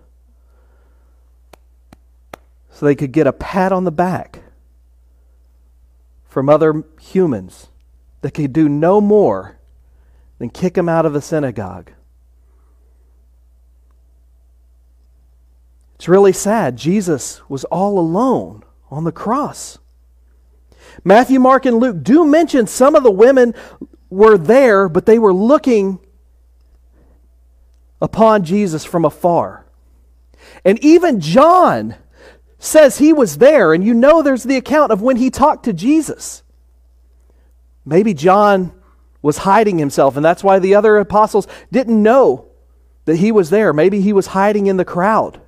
so 2.72 2.84
they 2.84 2.96
could 2.96 3.12
get 3.12 3.28
a 3.28 3.32
pat 3.32 3.70
on 3.70 3.84
the 3.84 3.92
back 3.92 4.42
from 6.26 6.48
other 6.48 6.82
humans 7.00 7.68
that 8.22 8.34
could 8.34 8.52
do 8.52 8.68
no 8.68 9.00
more 9.00 9.60
than 10.38 10.50
kick 10.50 10.76
him 10.76 10.88
out 10.88 11.06
of 11.06 11.12
the 11.12 11.22
synagogue. 11.22 11.92
It's 16.00 16.08
really 16.08 16.32
sad. 16.32 16.78
Jesus 16.78 17.42
was 17.46 17.64
all 17.64 17.98
alone 17.98 18.64
on 18.90 19.04
the 19.04 19.12
cross. 19.12 19.76
Matthew, 21.04 21.38
Mark, 21.38 21.66
and 21.66 21.76
Luke 21.76 22.02
do 22.02 22.24
mention 22.24 22.66
some 22.66 22.94
of 22.94 23.02
the 23.02 23.10
women 23.10 23.52
were 24.08 24.38
there, 24.38 24.88
but 24.88 25.04
they 25.04 25.18
were 25.18 25.34
looking 25.34 25.98
upon 28.00 28.44
Jesus 28.44 28.82
from 28.82 29.04
afar. 29.04 29.66
And 30.64 30.82
even 30.82 31.20
John 31.20 31.96
says 32.58 32.96
he 32.96 33.12
was 33.12 33.36
there, 33.36 33.74
and 33.74 33.84
you 33.84 33.92
know 33.92 34.22
there's 34.22 34.44
the 34.44 34.56
account 34.56 34.92
of 34.92 35.02
when 35.02 35.16
he 35.16 35.28
talked 35.28 35.66
to 35.66 35.74
Jesus. 35.74 36.42
Maybe 37.84 38.14
John 38.14 38.72
was 39.20 39.36
hiding 39.36 39.78
himself, 39.78 40.16
and 40.16 40.24
that's 40.24 40.42
why 40.42 40.60
the 40.60 40.76
other 40.76 40.96
apostles 40.96 41.46
didn't 41.70 42.02
know 42.02 42.48
that 43.04 43.16
he 43.16 43.30
was 43.30 43.50
there. 43.50 43.74
Maybe 43.74 44.00
he 44.00 44.14
was 44.14 44.28
hiding 44.28 44.66
in 44.66 44.78
the 44.78 44.84
crowd. 44.86 45.42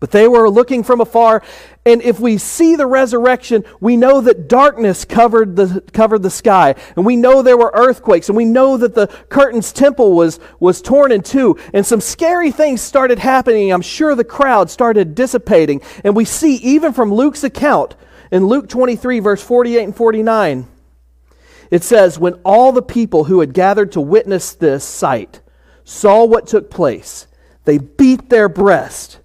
But 0.00 0.12
they 0.12 0.26
were 0.26 0.48
looking 0.48 0.82
from 0.82 1.02
afar, 1.02 1.42
and 1.84 2.00
if 2.00 2.18
we 2.18 2.38
see 2.38 2.74
the 2.74 2.86
resurrection, 2.86 3.64
we 3.80 3.98
know 3.98 4.22
that 4.22 4.48
darkness 4.48 5.04
covered 5.04 5.56
the, 5.56 5.82
covered 5.92 6.22
the 6.22 6.30
sky, 6.30 6.74
and 6.96 7.04
we 7.04 7.16
know 7.16 7.42
there 7.42 7.58
were 7.58 7.70
earthquakes, 7.74 8.30
and 8.30 8.36
we 8.36 8.46
know 8.46 8.78
that 8.78 8.94
the 8.94 9.08
curtain's 9.28 9.72
temple 9.74 10.14
was, 10.14 10.40
was 10.58 10.80
torn 10.80 11.12
in 11.12 11.20
two, 11.20 11.58
and 11.74 11.84
some 11.84 12.00
scary 12.00 12.50
things 12.50 12.80
started 12.80 13.18
happening. 13.18 13.70
I'm 13.70 13.82
sure 13.82 14.14
the 14.14 14.24
crowd 14.24 14.70
started 14.70 15.14
dissipating, 15.14 15.82
and 16.02 16.16
we 16.16 16.24
see 16.24 16.56
even 16.56 16.94
from 16.94 17.12
Luke's 17.12 17.44
account 17.44 17.94
in 18.30 18.46
Luke 18.46 18.70
23, 18.70 19.20
verse 19.20 19.42
48 19.42 19.84
and 19.84 19.96
49, 19.96 20.66
it 21.70 21.84
says, 21.84 22.18
When 22.18 22.34
all 22.44 22.72
the 22.72 22.82
people 22.82 23.24
who 23.24 23.40
had 23.40 23.52
gathered 23.52 23.92
to 23.92 24.00
witness 24.00 24.54
this 24.54 24.82
sight 24.82 25.40
saw 25.84 26.24
what 26.24 26.46
took 26.46 26.70
place, 26.70 27.26
they 27.64 27.76
beat 27.76 28.30
their 28.30 28.48
breast 28.48 29.19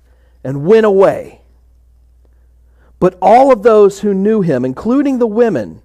and 0.45 0.63
went 0.63 0.85
away. 0.85 1.41
But 2.99 3.17
all 3.19 3.51
of 3.51 3.63
those 3.63 4.01
who 4.01 4.13
knew 4.13 4.41
him, 4.41 4.63
including 4.63 5.17
the 5.17 5.27
women 5.27 5.81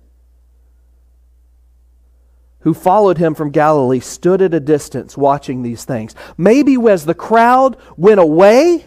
who 2.61 2.75
followed 2.75 3.17
him 3.17 3.35
from 3.35 3.51
Galilee, 3.51 4.01
stood 4.01 4.43
at 4.43 4.53
a 4.53 4.61
distance 4.61 5.17
watching 5.17 5.63
these 5.63 5.85
things. 5.87 6.15
Maybe 6.37 6.77
as 6.89 7.07
the 7.07 7.15
crowd 7.15 7.79
went 7.97 8.21
away 8.21 8.85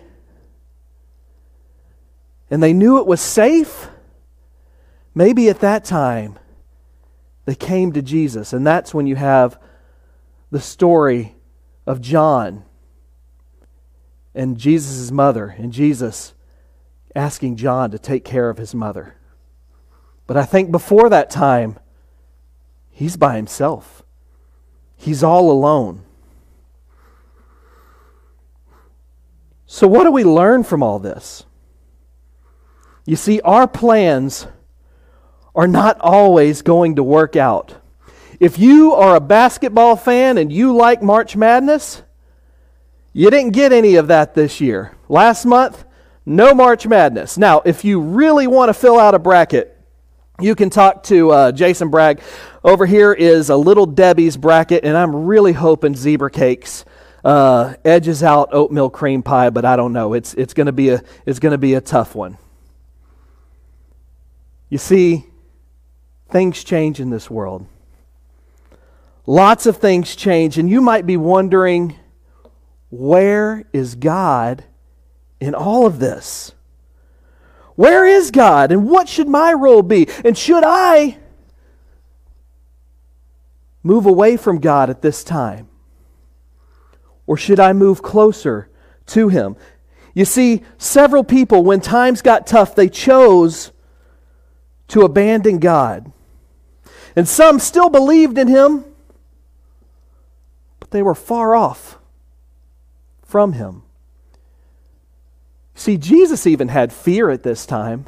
and 2.52 2.62
they 2.62 2.72
knew 2.72 3.00
it 3.00 3.08
was 3.08 3.20
safe, 3.20 3.90
maybe 5.16 5.50
at 5.50 5.60
that 5.62 5.84
time 5.84 6.38
they 7.46 7.56
came 7.56 7.92
to 7.94 8.04
Jesus. 8.04 8.54
And 8.54 8.66
that's 8.66 8.94
when 8.94 9.08
you 9.08 9.16
have 9.16 9.60
the 10.52 10.62
story 10.62 11.36
of 11.88 12.00
John 12.00 12.64
and 14.36 14.58
Jesus' 14.58 15.12
mother, 15.12 15.56
and 15.58 15.72
Jesus 15.72 16.34
asking 17.16 17.58
John 17.58 17.92
to 17.92 18.00
take 18.00 18.26
care 18.26 18.50
of 18.50 18.58
his 18.58 18.74
mother. 18.74 19.16
But 20.26 20.38
I 20.38 20.46
think 20.46 20.72
before 20.72 21.10
that 21.10 21.30
time, 21.30 21.78
he's 22.90 23.18
by 23.18 23.36
himself, 23.36 24.04
he's 24.96 25.24
all 25.24 25.52
alone. 25.52 26.04
So, 29.66 29.88
what 29.88 30.04
do 30.04 30.12
we 30.12 30.24
learn 30.24 30.64
from 30.64 30.84
all 30.84 31.00
this? 31.00 31.46
You 33.06 33.16
see, 33.16 33.42
our 33.42 33.68
plans 33.68 34.48
are 35.56 35.68
not 35.68 36.00
always 36.00 36.62
going 36.62 36.96
to 36.96 37.04
work 37.04 37.36
out. 37.36 37.76
If 38.40 38.58
you 38.60 38.94
are 38.94 39.16
a 39.16 39.22
basketball 39.22 39.96
fan 39.96 40.38
and 40.38 40.52
you 40.52 40.76
like 40.76 41.02
March 41.02 41.36
Madness, 41.36 42.04
you 43.14 43.30
didn't 43.30 43.52
get 43.52 43.72
any 43.72 43.96
of 43.96 44.08
that 44.08 44.34
this 44.34 44.60
year. 44.60 44.98
Last 45.08 45.46
month, 45.46 45.86
no 46.26 46.54
March 46.54 46.88
Madness. 46.88 47.38
Now, 47.38 47.62
if 47.64 47.86
you 47.86 48.02
really 48.02 48.48
want 48.48 48.70
to 48.70 48.74
fill 48.74 49.00
out 49.00 49.14
a 49.14 49.20
bracket, 49.20 49.78
you 50.40 50.56
can 50.56 50.70
talk 50.70 51.04
to 51.04 51.32
uh, 51.32 51.52
Jason 51.52 51.90
Bragg. 51.90 52.22
Over 52.64 52.86
here 52.86 53.14
is 53.14 53.50
a 53.50 53.56
little 53.56 53.86
Debbie's 53.86 54.36
bracket, 54.36 54.84
and 54.84 54.98
I'm 54.98 55.26
really 55.26 55.54
hoping 55.54 55.96
zebra 55.96 56.32
cakes 56.32 56.86
uh, 57.24 57.76
edges 57.86 58.22
out 58.24 58.50
oatmeal 58.52 58.90
cream 58.90 59.24
pie, 59.24 59.50
but 59.50 59.66
I 59.66 59.76
don't 59.76 59.94
know. 59.94 60.14
It's 60.14 60.34
it's 60.34 60.54
going 60.54 60.66
to 60.66 60.74
be 60.74 60.90
a 60.90 61.02
it's 61.26 61.40
going 61.40 61.52
to 61.52 61.58
be 61.58 61.74
a 61.74 61.82
tough 61.82 62.16
one. 62.16 62.38
You 64.70 64.78
see, 64.78 65.26
things 66.30 66.64
change 66.64 67.00
in 67.00 67.10
this 67.10 67.30
world. 67.30 67.66
Lots 69.26 69.66
of 69.66 69.78
things 69.78 70.16
change, 70.16 70.58
and 70.58 70.70
you 70.70 70.82
might 70.82 71.06
be 71.06 71.16
wondering 71.16 71.98
where 72.94 73.64
is 73.74 73.96
God 73.96 74.64
in 75.40 75.56
all 75.56 75.88
of 75.88 75.98
this? 75.98 76.54
Where 77.76 78.06
is 78.06 78.30
God 78.30 78.72
and 78.72 78.88
what 78.88 79.10
should 79.10 79.28
my 79.28 79.52
role 79.52 79.82
be? 79.82 80.08
And 80.24 80.38
should 80.38 80.64
I 80.64 81.18
move 83.82 84.06
away 84.06 84.38
from 84.38 84.60
God 84.60 84.92
at 84.92 85.02
this 85.02 85.24
time? 85.24 85.70
Or 87.26 87.36
should 87.36 87.60
I 87.60 87.74
move 87.74 88.04
closer 88.04 88.70
to 89.08 89.28
Him? 89.28 89.56
You 90.14 90.26
see, 90.26 90.62
several 90.78 91.24
people, 91.24 91.64
when 91.64 91.82
times 91.82 92.22
got 92.22 92.46
tough, 92.46 92.76
they 92.76 92.90
chose 92.90 93.72
to 94.90 95.02
abandon 95.02 95.58
God. 95.58 96.12
And 97.16 97.28
some 97.28 97.58
still 97.58 97.90
believed 97.90 98.38
in 98.38 98.50
Him, 98.50 98.86
but 100.80 100.92
they 100.92 101.02
were 101.02 101.16
far 101.16 101.56
off 101.56 101.98
from 103.34 103.54
him. 103.54 103.82
See, 105.74 105.98
Jesus 105.98 106.46
even 106.46 106.68
had 106.68 106.94
fear 106.94 107.32
at 107.32 107.42
this 107.42 107.66
time. 107.66 108.06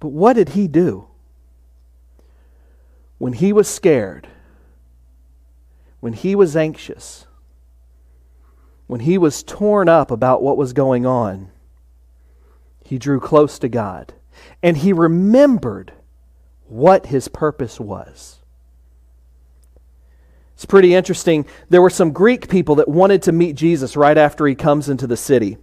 But 0.00 0.10
what 0.10 0.34
did 0.34 0.50
he 0.50 0.68
do? 0.68 1.06
When 3.16 3.32
he 3.32 3.54
was 3.54 3.66
scared, 3.66 4.28
when 6.00 6.12
he 6.12 6.34
was 6.34 6.54
anxious, 6.54 7.26
when 8.86 9.00
he 9.00 9.16
was 9.16 9.42
torn 9.42 9.88
up 9.88 10.10
about 10.10 10.42
what 10.42 10.58
was 10.58 10.74
going 10.74 11.06
on, 11.06 11.50
he 12.84 12.98
drew 12.98 13.18
close 13.18 13.58
to 13.60 13.68
God 13.70 14.12
and 14.62 14.76
he 14.76 14.92
remembered 14.92 15.94
what 16.68 17.06
his 17.06 17.28
purpose 17.28 17.80
was. 17.80 18.40
It's 20.54 20.64
pretty 20.64 20.94
interesting. 20.94 21.46
There 21.68 21.82
were 21.82 21.90
some 21.90 22.12
Greek 22.12 22.48
people 22.48 22.76
that 22.76 22.88
wanted 22.88 23.22
to 23.22 23.32
meet 23.32 23.56
Jesus 23.56 23.96
right 23.96 24.16
after 24.16 24.46
he 24.46 24.54
comes 24.54 24.88
into 24.88 25.06
the 25.06 25.16
city. 25.16 25.58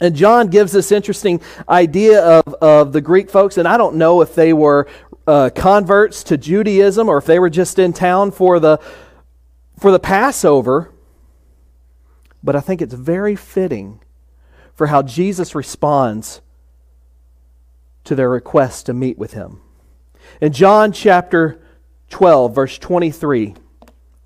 And 0.00 0.16
John 0.16 0.48
gives 0.48 0.72
this 0.72 0.92
interesting 0.92 1.40
idea 1.68 2.22
of, 2.22 2.54
of 2.54 2.92
the 2.92 3.00
Greek 3.00 3.30
folks, 3.30 3.58
and 3.58 3.68
I 3.68 3.76
don't 3.76 3.96
know 3.96 4.22
if 4.22 4.34
they 4.34 4.52
were 4.52 4.88
uh, 5.26 5.50
converts 5.54 6.24
to 6.24 6.38
Judaism 6.38 7.08
or 7.08 7.18
if 7.18 7.26
they 7.26 7.38
were 7.38 7.50
just 7.50 7.78
in 7.78 7.92
town 7.92 8.30
for 8.32 8.58
the, 8.58 8.78
for 9.78 9.92
the 9.92 10.00
Passover, 10.00 10.92
but 12.42 12.56
I 12.56 12.60
think 12.60 12.80
it's 12.80 12.94
very 12.94 13.36
fitting 13.36 14.00
for 14.74 14.86
how 14.86 15.02
Jesus 15.02 15.54
responds 15.54 16.40
to 18.04 18.14
their 18.14 18.30
request 18.30 18.86
to 18.86 18.94
meet 18.94 19.18
with 19.18 19.34
him. 19.34 19.60
In 20.40 20.52
John 20.52 20.92
chapter 20.92 21.60
12, 22.08 22.54
verse 22.54 22.78
23 22.78 23.54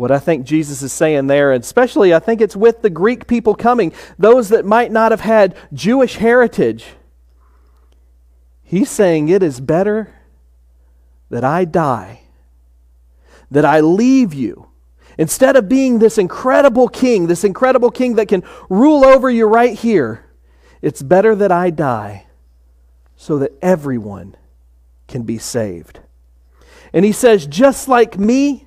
What 0.00 0.10
I 0.10 0.18
think 0.18 0.46
Jesus 0.46 0.80
is 0.80 0.94
saying 0.94 1.26
there, 1.26 1.52
and 1.52 1.62
especially 1.62 2.14
I 2.14 2.20
think 2.20 2.40
it's 2.40 2.56
with 2.56 2.80
the 2.80 2.88
Greek 2.88 3.26
people 3.26 3.54
coming, 3.54 3.92
those 4.18 4.48
that 4.48 4.64
might 4.64 4.90
not 4.90 5.12
have 5.12 5.20
had 5.20 5.54
Jewish 5.74 6.16
heritage. 6.16 6.86
He's 8.62 8.88
saying 8.88 9.28
it 9.28 9.42
is 9.42 9.60
better 9.60 10.14
that 11.28 11.44
I 11.44 11.66
die, 11.66 12.22
that 13.50 13.66
I 13.66 13.80
leave 13.80 14.32
you. 14.32 14.68
Instead 15.18 15.54
of 15.54 15.68
being 15.68 15.98
this 15.98 16.16
incredible 16.16 16.88
king, 16.88 17.26
this 17.26 17.44
incredible 17.44 17.90
king 17.90 18.14
that 18.14 18.28
can 18.28 18.42
rule 18.70 19.04
over 19.04 19.28
you 19.28 19.44
right 19.44 19.78
here, 19.78 20.24
it's 20.80 21.02
better 21.02 21.34
that 21.34 21.52
I 21.52 21.68
die 21.68 22.24
so 23.16 23.36
that 23.36 23.52
everyone 23.60 24.34
can 25.08 25.24
be 25.24 25.36
saved. 25.36 26.00
And 26.90 27.04
he 27.04 27.12
says, 27.12 27.44
just 27.44 27.86
like 27.86 28.18
me, 28.18 28.66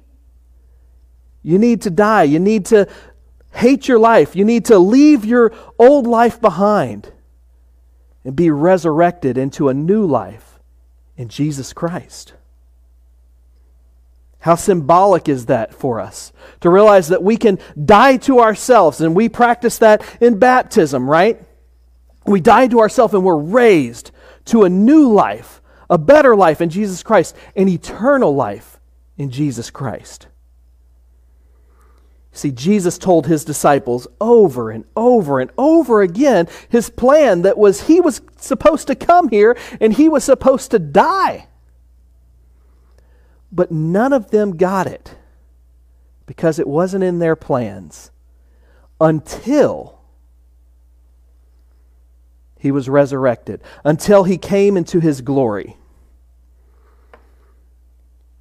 you 1.44 1.60
need 1.60 1.82
to 1.84 1.90
die. 1.90 2.24
You 2.24 2.40
need 2.40 2.66
to 2.68 2.88
hate 3.52 3.88
your 3.88 4.00
life. 4.00 4.36
You 4.36 4.46
need 4.46 4.66
to 4.66 4.80
leave 4.80 5.26
your 5.26 5.54
old 5.78 6.08
life 6.08 6.42
behind 6.42 7.12
and 8.24 8.36
be 8.36 8.50
resurrected 8.50 9.38
into 9.38 9.70
a 9.70 9.74
new 9.74 10.06
life 10.06 10.60
in 11.18 11.28
Jesus 11.28 11.74
Christ. 11.74 12.34
How 14.40 14.56
symbolic 14.56 15.30
is 15.30 15.46
that 15.46 15.74
for 15.74 16.00
us? 16.00 16.34
To 16.62 16.70
realize 16.70 17.10
that 17.10 17.24
we 17.24 17.38
can 17.38 17.60
die 17.86 18.18
to 18.18 18.40
ourselves, 18.40 19.00
and 19.00 19.16
we 19.16 19.30
practice 19.30 19.78
that 19.78 20.04
in 20.20 20.40
baptism, 20.40 21.10
right? 21.10 21.42
We 22.26 22.42
die 22.42 22.68
to 22.68 22.80
ourselves 22.80 23.14
and 23.14 23.24
we're 23.24 23.38
raised 23.38 24.12
to 24.46 24.64
a 24.64 24.70
new 24.70 25.12
life, 25.12 25.62
a 25.90 25.98
better 25.98 26.36
life 26.36 26.62
in 26.62 26.70
Jesus 26.70 27.04
Christ, 27.04 27.36
an 27.56 27.68
eternal 27.68 28.36
life 28.36 28.80
in 29.18 29.30
Jesus 29.30 29.70
Christ. 29.70 30.28
See, 32.36 32.52
Jesus 32.52 32.98
told 32.98 33.28
his 33.28 33.46
disciples 33.46 34.08
over 34.20 34.72
and 34.72 34.86
over 34.96 35.40
and 35.40 35.52
over 35.56 36.02
again 36.02 36.48
his 36.68 36.90
plan 36.90 37.44
that 37.44 37.60
was 37.60 37.82
he 37.82 38.02
was 38.02 38.22
supposed 38.38 38.88
to 38.88 38.96
come 38.96 39.30
here 39.30 39.56
and 39.80 39.94
he 39.94 40.10
was 40.10 40.24
supposed 40.24 40.72
to 40.72 40.80
die. 40.80 41.48
But 43.52 43.72
none 43.72 44.14
of 44.14 44.32
them 44.32 44.58
got 44.58 44.88
it 44.88 45.16
because 46.26 46.58
it 46.58 46.68
wasn't 46.68 47.04
in 47.04 47.20
their 47.20 47.36
plans 47.36 48.10
until 49.00 50.00
he 52.58 52.72
was 52.72 52.90
resurrected, 52.90 53.62
until 53.84 54.24
he 54.24 54.40
came 54.40 54.76
into 54.76 55.00
his 55.00 55.22
glory. 55.22 55.78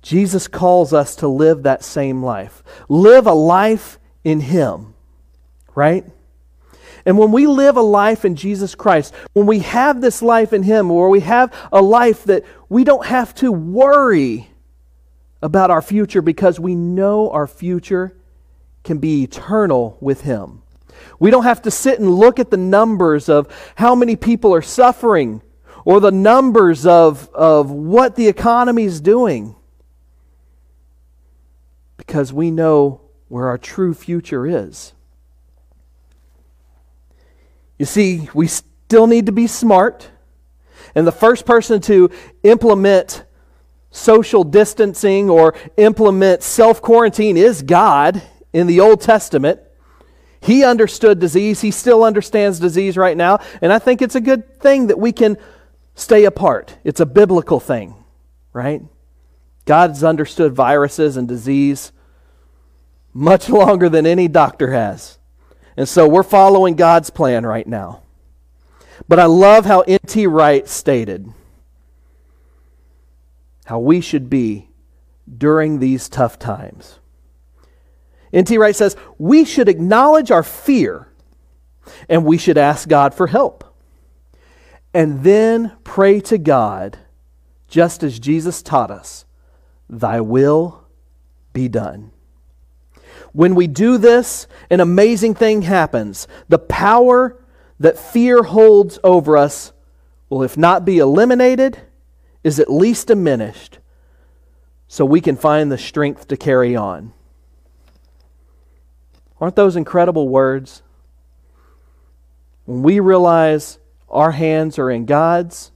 Jesus 0.02 0.48
calls 0.48 0.92
us 0.92 1.16
to 1.16 1.28
live 1.28 1.62
that 1.62 1.84
same 1.84 2.22
life. 2.22 2.62
Live 2.88 3.26
a 3.26 3.32
life 3.32 3.98
in 4.24 4.40
Him, 4.40 4.94
right? 5.74 6.04
And 7.06 7.16
when 7.18 7.32
we 7.32 7.46
live 7.46 7.76
a 7.76 7.82
life 7.82 8.24
in 8.24 8.36
Jesus 8.36 8.74
Christ, 8.74 9.14
when 9.32 9.46
we 9.46 9.60
have 9.60 10.00
this 10.00 10.20
life 10.20 10.52
in 10.52 10.64
Him, 10.64 10.90
or 10.90 11.08
we 11.08 11.20
have 11.20 11.54
a 11.72 11.80
life 11.80 12.24
that 12.24 12.44
we 12.68 12.84
don't 12.84 13.06
have 13.06 13.34
to 13.36 13.50
worry 13.50 14.50
about 15.40 15.70
our 15.70 15.82
future 15.82 16.22
because 16.22 16.60
we 16.60 16.74
know 16.74 17.30
our 17.30 17.46
future 17.46 18.16
can 18.84 18.98
be 18.98 19.22
eternal 19.22 19.96
with 20.00 20.22
Him. 20.22 20.62
We 21.18 21.30
don't 21.30 21.44
have 21.44 21.62
to 21.62 21.70
sit 21.70 21.98
and 22.00 22.10
look 22.10 22.38
at 22.38 22.50
the 22.50 22.56
numbers 22.56 23.28
of 23.28 23.72
how 23.76 23.94
many 23.94 24.16
people 24.16 24.54
are 24.54 24.62
suffering 24.62 25.42
or 25.84 26.00
the 26.00 26.12
numbers 26.12 26.86
of, 26.86 27.28
of 27.34 27.70
what 27.70 28.14
the 28.14 28.28
economy 28.28 28.84
is 28.84 29.00
doing 29.00 29.56
because 32.06 32.32
we 32.32 32.50
know 32.50 33.00
where 33.28 33.46
our 33.46 33.56
true 33.56 33.94
future 33.94 34.44
is. 34.44 34.92
You 37.78 37.86
see, 37.86 38.28
we 38.34 38.48
still 38.48 39.06
need 39.06 39.26
to 39.26 39.32
be 39.32 39.46
smart. 39.46 40.10
And 40.96 41.06
the 41.06 41.12
first 41.12 41.46
person 41.46 41.80
to 41.82 42.10
implement 42.42 43.24
social 43.92 44.42
distancing 44.42 45.30
or 45.30 45.54
implement 45.76 46.42
self 46.42 46.82
quarantine 46.82 47.36
is 47.36 47.62
God 47.62 48.20
in 48.52 48.66
the 48.66 48.80
Old 48.80 49.00
Testament. 49.00 49.60
He 50.40 50.64
understood 50.64 51.20
disease. 51.20 51.60
He 51.60 51.70
still 51.70 52.02
understands 52.02 52.58
disease 52.58 52.96
right 52.96 53.16
now. 53.16 53.38
And 53.60 53.72
I 53.72 53.78
think 53.78 54.02
it's 54.02 54.16
a 54.16 54.20
good 54.20 54.58
thing 54.58 54.88
that 54.88 54.98
we 54.98 55.12
can 55.12 55.38
stay 55.94 56.24
apart. 56.24 56.76
It's 56.82 56.98
a 56.98 57.06
biblical 57.06 57.60
thing, 57.60 57.94
right? 58.52 58.82
God's 59.64 60.02
understood 60.02 60.52
viruses 60.54 61.16
and 61.16 61.28
disease 61.28 61.92
much 63.12 63.48
longer 63.50 63.88
than 63.88 64.06
any 64.06 64.28
doctor 64.28 64.72
has. 64.72 65.18
And 65.76 65.88
so 65.88 66.06
we're 66.06 66.22
following 66.22 66.74
God's 66.74 67.10
plan 67.10 67.46
right 67.46 67.66
now. 67.66 68.02
But 69.08 69.18
I 69.18 69.24
love 69.24 69.64
how 69.64 69.80
N.T. 69.80 70.26
Wright 70.26 70.68
stated 70.68 71.32
how 73.64 73.78
we 73.78 74.00
should 74.00 74.28
be 74.28 74.68
during 75.38 75.78
these 75.78 76.08
tough 76.08 76.38
times. 76.38 76.98
N.T. 78.32 78.58
Wright 78.58 78.76
says, 78.76 78.96
We 79.18 79.44
should 79.44 79.68
acknowledge 79.68 80.30
our 80.30 80.42
fear 80.42 81.08
and 82.08 82.24
we 82.24 82.38
should 82.38 82.58
ask 82.58 82.88
God 82.88 83.14
for 83.14 83.26
help. 83.26 83.64
And 84.94 85.24
then 85.24 85.72
pray 85.84 86.20
to 86.20 86.38
God, 86.38 86.98
just 87.66 88.02
as 88.02 88.18
Jesus 88.18 88.62
taught 88.62 88.90
us 88.90 89.24
Thy 89.88 90.20
will 90.20 90.84
be 91.52 91.68
done. 91.68 92.10
When 93.32 93.54
we 93.54 93.66
do 93.66 93.98
this, 93.98 94.46
an 94.70 94.80
amazing 94.80 95.34
thing 95.34 95.62
happens. 95.62 96.28
The 96.48 96.58
power 96.58 97.38
that 97.80 97.98
fear 97.98 98.42
holds 98.42 98.98
over 99.02 99.36
us 99.36 99.72
will, 100.28 100.42
if 100.42 100.56
not 100.56 100.84
be 100.84 100.98
eliminated, 100.98 101.80
is 102.44 102.58
at 102.58 102.70
least 102.70 103.08
diminished 103.08 103.78
so 104.88 105.04
we 105.04 105.20
can 105.20 105.36
find 105.36 105.72
the 105.72 105.78
strength 105.78 106.28
to 106.28 106.36
carry 106.36 106.76
on. 106.76 107.12
Aren't 109.40 109.56
those 109.56 109.74
incredible 109.74 110.28
words? 110.28 110.82
When 112.64 112.82
we 112.82 113.00
realize 113.00 113.78
our 114.08 114.32
hands 114.32 114.78
are 114.78 114.90
in 114.90 115.06
God's 115.06 115.71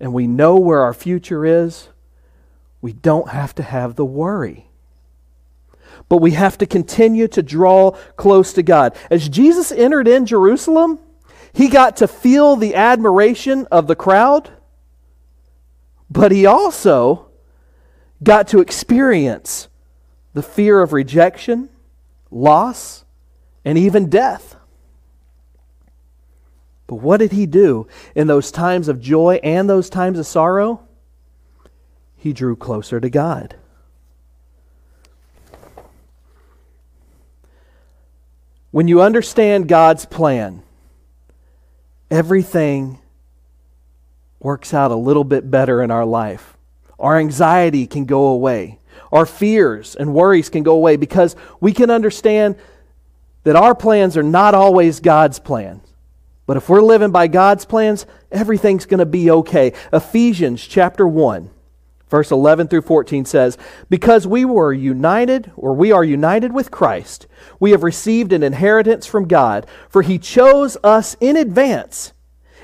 and 0.00 0.12
we 0.12 0.26
know 0.26 0.56
where 0.56 0.82
our 0.82 0.94
future 0.94 1.44
is, 1.44 1.88
we 2.80 2.92
don't 2.92 3.28
have 3.28 3.54
to 3.56 3.62
have 3.62 3.94
the 3.94 4.04
worry. 4.04 4.66
But 6.08 6.18
we 6.18 6.32
have 6.32 6.58
to 6.58 6.66
continue 6.66 7.28
to 7.28 7.42
draw 7.42 7.92
close 8.16 8.52
to 8.54 8.62
God. 8.62 8.96
As 9.10 9.28
Jesus 9.28 9.70
entered 9.70 10.08
in 10.08 10.26
Jerusalem, 10.26 10.98
he 11.52 11.68
got 11.68 11.98
to 11.98 12.08
feel 12.08 12.56
the 12.56 12.74
admiration 12.74 13.66
of 13.70 13.86
the 13.86 13.96
crowd, 13.96 14.50
but 16.08 16.32
he 16.32 16.46
also 16.46 17.28
got 18.22 18.48
to 18.48 18.60
experience 18.60 19.68
the 20.32 20.42
fear 20.42 20.80
of 20.80 20.92
rejection, 20.92 21.68
loss, 22.30 23.04
and 23.64 23.76
even 23.76 24.08
death. 24.08 24.56
But 26.90 26.96
what 26.96 27.18
did 27.18 27.30
he 27.30 27.46
do 27.46 27.86
in 28.16 28.26
those 28.26 28.50
times 28.50 28.88
of 28.88 29.00
joy 29.00 29.38
and 29.44 29.70
those 29.70 29.88
times 29.88 30.18
of 30.18 30.26
sorrow? 30.26 30.80
He 32.16 32.32
drew 32.32 32.56
closer 32.56 32.98
to 32.98 33.08
God. 33.08 33.54
When 38.72 38.88
you 38.88 39.00
understand 39.02 39.68
God's 39.68 40.04
plan, 40.04 40.64
everything 42.10 42.98
works 44.40 44.74
out 44.74 44.90
a 44.90 44.96
little 44.96 45.22
bit 45.22 45.48
better 45.48 45.84
in 45.84 45.92
our 45.92 46.04
life. 46.04 46.56
Our 46.98 47.18
anxiety 47.18 47.86
can 47.86 48.04
go 48.04 48.26
away. 48.26 48.80
Our 49.12 49.26
fears 49.26 49.94
and 49.94 50.12
worries 50.12 50.48
can 50.48 50.64
go 50.64 50.74
away 50.74 50.96
because 50.96 51.36
we 51.60 51.72
can 51.72 51.88
understand 51.88 52.56
that 53.44 53.54
our 53.54 53.76
plans 53.76 54.16
are 54.16 54.24
not 54.24 54.56
always 54.56 54.98
God's 54.98 55.38
plans. 55.38 55.89
But 56.50 56.56
if 56.56 56.68
we're 56.68 56.82
living 56.82 57.12
by 57.12 57.28
God's 57.28 57.64
plans, 57.64 58.06
everything's 58.32 58.84
going 58.84 58.98
to 58.98 59.06
be 59.06 59.30
okay. 59.30 59.72
Ephesians 59.92 60.66
chapter 60.66 61.06
1, 61.06 61.48
verse 62.08 62.32
11 62.32 62.66
through 62.66 62.82
14 62.82 63.24
says, 63.24 63.56
Because 63.88 64.26
we 64.26 64.44
were 64.44 64.72
united, 64.72 65.52
or 65.54 65.74
we 65.74 65.92
are 65.92 66.02
united 66.02 66.52
with 66.52 66.72
Christ, 66.72 67.28
we 67.60 67.70
have 67.70 67.84
received 67.84 68.32
an 68.32 68.42
inheritance 68.42 69.06
from 69.06 69.28
God, 69.28 69.64
for 69.88 70.02
he 70.02 70.18
chose 70.18 70.76
us 70.82 71.16
in 71.20 71.36
advance 71.36 72.14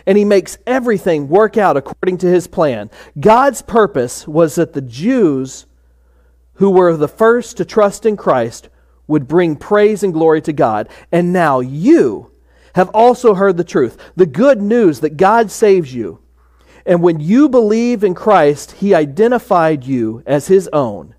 and 0.04 0.18
he 0.18 0.24
makes 0.24 0.58
everything 0.66 1.28
work 1.28 1.56
out 1.56 1.76
according 1.76 2.18
to 2.18 2.26
his 2.26 2.48
plan. 2.48 2.90
God's 3.20 3.62
purpose 3.62 4.26
was 4.26 4.56
that 4.56 4.72
the 4.72 4.82
Jews 4.82 5.66
who 6.54 6.70
were 6.70 6.96
the 6.96 7.06
first 7.06 7.56
to 7.58 7.64
trust 7.64 8.04
in 8.04 8.16
Christ 8.16 8.68
would 9.06 9.28
bring 9.28 9.54
praise 9.54 10.02
and 10.02 10.12
glory 10.12 10.42
to 10.42 10.52
God. 10.52 10.88
And 11.12 11.32
now 11.32 11.60
you 11.60 12.32
have 12.76 12.90
also 12.90 13.32
heard 13.32 13.56
the 13.56 13.64
truth, 13.64 13.96
the 14.16 14.26
good 14.26 14.60
news 14.60 15.00
that 15.00 15.16
God 15.16 15.50
saves 15.50 15.94
you. 15.94 16.20
And 16.84 17.02
when 17.02 17.20
you 17.20 17.48
believe 17.48 18.04
in 18.04 18.14
Christ, 18.14 18.72
he 18.72 18.94
identified 18.94 19.84
you 19.84 20.22
as 20.26 20.46
his 20.46 20.68
own 20.74 21.14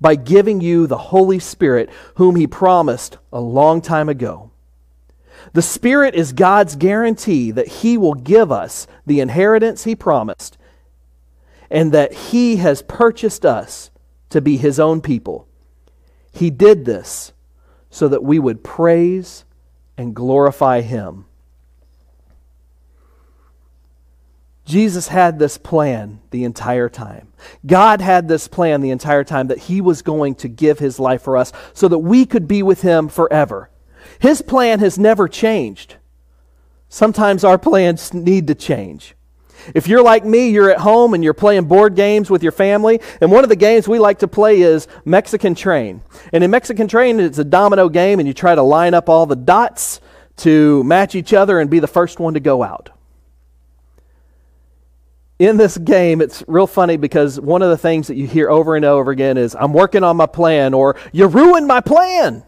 by 0.00 0.14
giving 0.14 0.60
you 0.60 0.86
the 0.86 0.96
Holy 0.96 1.40
Spirit, 1.40 1.90
whom 2.14 2.36
he 2.36 2.46
promised 2.46 3.18
a 3.32 3.40
long 3.40 3.80
time 3.80 4.08
ago. 4.08 4.52
The 5.52 5.62
Spirit 5.62 6.14
is 6.14 6.32
God's 6.32 6.76
guarantee 6.76 7.50
that 7.50 7.68
He 7.68 7.96
will 7.96 8.14
give 8.14 8.52
us 8.52 8.86
the 9.06 9.20
inheritance 9.20 9.84
He 9.84 9.96
promised 9.96 10.58
and 11.70 11.90
that 11.92 12.12
He 12.12 12.56
has 12.56 12.82
purchased 12.82 13.44
us 13.44 13.90
to 14.30 14.40
be 14.40 14.56
His 14.56 14.78
own 14.78 15.00
people. 15.00 15.48
He 16.32 16.50
did 16.50 16.84
this 16.84 17.32
so 17.90 18.06
that 18.08 18.22
we 18.22 18.38
would 18.38 18.62
praise 18.62 19.44
and 19.98 20.14
glorify 20.14 20.80
Him. 20.80 21.26
Jesus 24.64 25.08
had 25.08 25.38
this 25.38 25.58
plan 25.58 26.20
the 26.30 26.44
entire 26.44 26.88
time. 26.88 27.32
God 27.66 28.00
had 28.00 28.28
this 28.28 28.48
plan 28.48 28.80
the 28.80 28.90
entire 28.90 29.24
time 29.24 29.48
that 29.48 29.58
He 29.58 29.80
was 29.80 30.02
going 30.02 30.36
to 30.36 30.48
give 30.48 30.78
His 30.78 31.00
life 31.00 31.22
for 31.22 31.36
us 31.36 31.52
so 31.72 31.88
that 31.88 31.98
we 31.98 32.24
could 32.24 32.46
be 32.46 32.62
with 32.62 32.82
Him 32.82 33.08
forever. 33.08 33.70
His 34.20 34.40
plan 34.40 34.78
has 34.78 34.98
never 34.98 35.26
changed. 35.26 35.96
Sometimes 36.88 37.44
our 37.44 37.58
plans 37.58 38.14
need 38.14 38.46
to 38.46 38.54
change. 38.54 39.14
If 39.74 39.88
you're 39.88 40.02
like 40.02 40.24
me, 40.24 40.48
you're 40.48 40.70
at 40.70 40.78
home 40.78 41.14
and 41.14 41.22
you're 41.22 41.34
playing 41.34 41.64
board 41.64 41.94
games 41.94 42.30
with 42.30 42.42
your 42.42 42.52
family, 42.52 43.00
and 43.20 43.30
one 43.30 43.44
of 43.44 43.50
the 43.50 43.56
games 43.56 43.88
we 43.88 43.98
like 43.98 44.20
to 44.20 44.28
play 44.28 44.60
is 44.60 44.88
Mexican 45.04 45.54
Train. 45.54 46.02
And 46.32 46.44
in 46.44 46.50
Mexican 46.50 46.88
Train, 46.88 47.20
it's 47.20 47.38
a 47.38 47.44
domino 47.44 47.88
game, 47.88 48.18
and 48.18 48.26
you 48.26 48.34
try 48.34 48.54
to 48.54 48.62
line 48.62 48.94
up 48.94 49.08
all 49.08 49.26
the 49.26 49.36
dots 49.36 50.00
to 50.38 50.82
match 50.84 51.14
each 51.14 51.32
other 51.32 51.60
and 51.60 51.68
be 51.68 51.80
the 51.80 51.86
first 51.86 52.20
one 52.20 52.34
to 52.34 52.40
go 52.40 52.62
out. 52.62 52.90
In 55.38 55.56
this 55.56 55.78
game, 55.78 56.20
it's 56.20 56.42
real 56.48 56.66
funny 56.66 56.96
because 56.96 57.38
one 57.38 57.62
of 57.62 57.70
the 57.70 57.78
things 57.78 58.08
that 58.08 58.16
you 58.16 58.26
hear 58.26 58.50
over 58.50 58.74
and 58.74 58.84
over 58.84 59.10
again 59.12 59.36
is, 59.36 59.54
I'm 59.54 59.72
working 59.72 60.02
on 60.02 60.16
my 60.16 60.26
plan, 60.26 60.74
or 60.74 60.96
you 61.12 61.26
ruined 61.26 61.66
my 61.66 61.80
plan. 61.80 62.44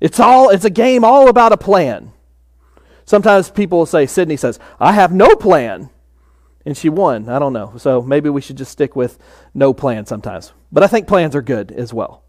It's 0.00 0.20
all 0.20 0.50
it's 0.50 0.64
a 0.64 0.70
game 0.70 1.04
all 1.04 1.28
about 1.28 1.52
a 1.52 1.56
plan. 1.56 2.12
Sometimes 3.04 3.50
people 3.50 3.78
will 3.78 3.86
say, 3.86 4.06
Sydney 4.06 4.36
says, 4.36 4.60
I 4.78 4.92
have 4.92 5.12
no 5.12 5.34
plan. 5.34 5.90
And 6.66 6.76
she 6.76 6.88
won. 6.88 7.28
I 7.28 7.38
don't 7.38 7.52
know. 7.52 7.74
So 7.78 8.02
maybe 8.02 8.28
we 8.28 8.40
should 8.40 8.56
just 8.56 8.72
stick 8.72 8.94
with 8.94 9.18
no 9.54 9.72
plan 9.72 10.06
sometimes. 10.06 10.52
But 10.70 10.82
I 10.82 10.86
think 10.86 11.06
plans 11.06 11.34
are 11.34 11.42
good 11.42 11.72
as 11.72 11.92
well. 11.92 12.22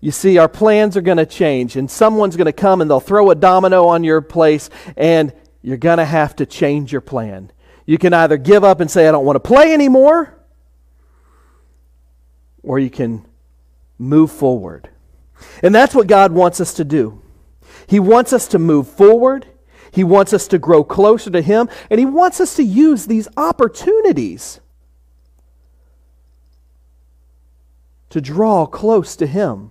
You 0.00 0.10
see, 0.10 0.38
our 0.38 0.48
plans 0.48 0.96
are 0.96 1.00
going 1.02 1.16
to 1.16 1.26
change, 1.26 1.74
and 1.76 1.90
someone's 1.90 2.36
going 2.36 2.46
to 2.46 2.52
come 2.52 2.80
and 2.80 2.90
they'll 2.90 3.00
throw 3.00 3.30
a 3.30 3.34
domino 3.34 3.86
on 3.86 4.04
your 4.04 4.20
place, 4.20 4.70
and 4.96 5.32
you're 5.62 5.76
going 5.76 5.98
to 5.98 6.04
have 6.04 6.36
to 6.36 6.46
change 6.46 6.92
your 6.92 7.00
plan. 7.00 7.50
You 7.86 7.98
can 7.98 8.12
either 8.12 8.36
give 8.36 8.62
up 8.62 8.80
and 8.80 8.90
say, 8.90 9.08
I 9.08 9.10
don't 9.10 9.24
want 9.24 9.36
to 9.36 9.40
play 9.40 9.72
anymore, 9.72 10.38
or 12.62 12.78
you 12.78 12.90
can 12.90 13.26
move 13.98 14.30
forward. 14.30 14.90
And 15.62 15.74
that's 15.74 15.94
what 15.94 16.06
God 16.06 16.32
wants 16.32 16.60
us 16.60 16.74
to 16.74 16.84
do. 16.84 17.22
He 17.86 18.00
wants 18.00 18.32
us 18.32 18.48
to 18.48 18.58
move 18.58 18.88
forward. 18.88 19.46
He 19.90 20.04
wants 20.04 20.32
us 20.32 20.48
to 20.48 20.58
grow 20.58 20.84
closer 20.84 21.30
to 21.30 21.42
Him. 21.42 21.68
And 21.90 21.98
He 21.98 22.06
wants 22.06 22.40
us 22.40 22.54
to 22.56 22.62
use 22.62 23.06
these 23.06 23.28
opportunities 23.36 24.60
to 28.10 28.20
draw 28.20 28.66
close 28.66 29.16
to 29.16 29.26
Him. 29.26 29.70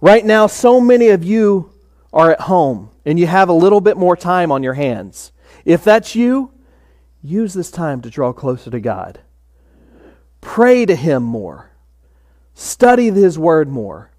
Right 0.00 0.24
now, 0.24 0.46
so 0.46 0.80
many 0.80 1.08
of 1.08 1.24
you 1.24 1.72
are 2.12 2.30
at 2.32 2.42
home 2.42 2.90
and 3.04 3.18
you 3.18 3.26
have 3.26 3.48
a 3.48 3.54
little 3.54 3.80
bit 3.80 3.96
more 3.96 4.16
time 4.16 4.52
on 4.52 4.62
your 4.62 4.74
hands. 4.74 5.32
If 5.64 5.84
that's 5.84 6.14
you, 6.14 6.52
use 7.22 7.54
this 7.54 7.70
time 7.70 8.00
to 8.02 8.10
draw 8.10 8.32
closer 8.32 8.70
to 8.70 8.80
God. 8.80 9.20
Pray 10.40 10.84
to 10.86 10.94
Him 10.94 11.22
more. 11.22 11.70
Study 12.54 13.10
His 13.10 13.38
Word 13.38 13.68
more. 13.68 14.10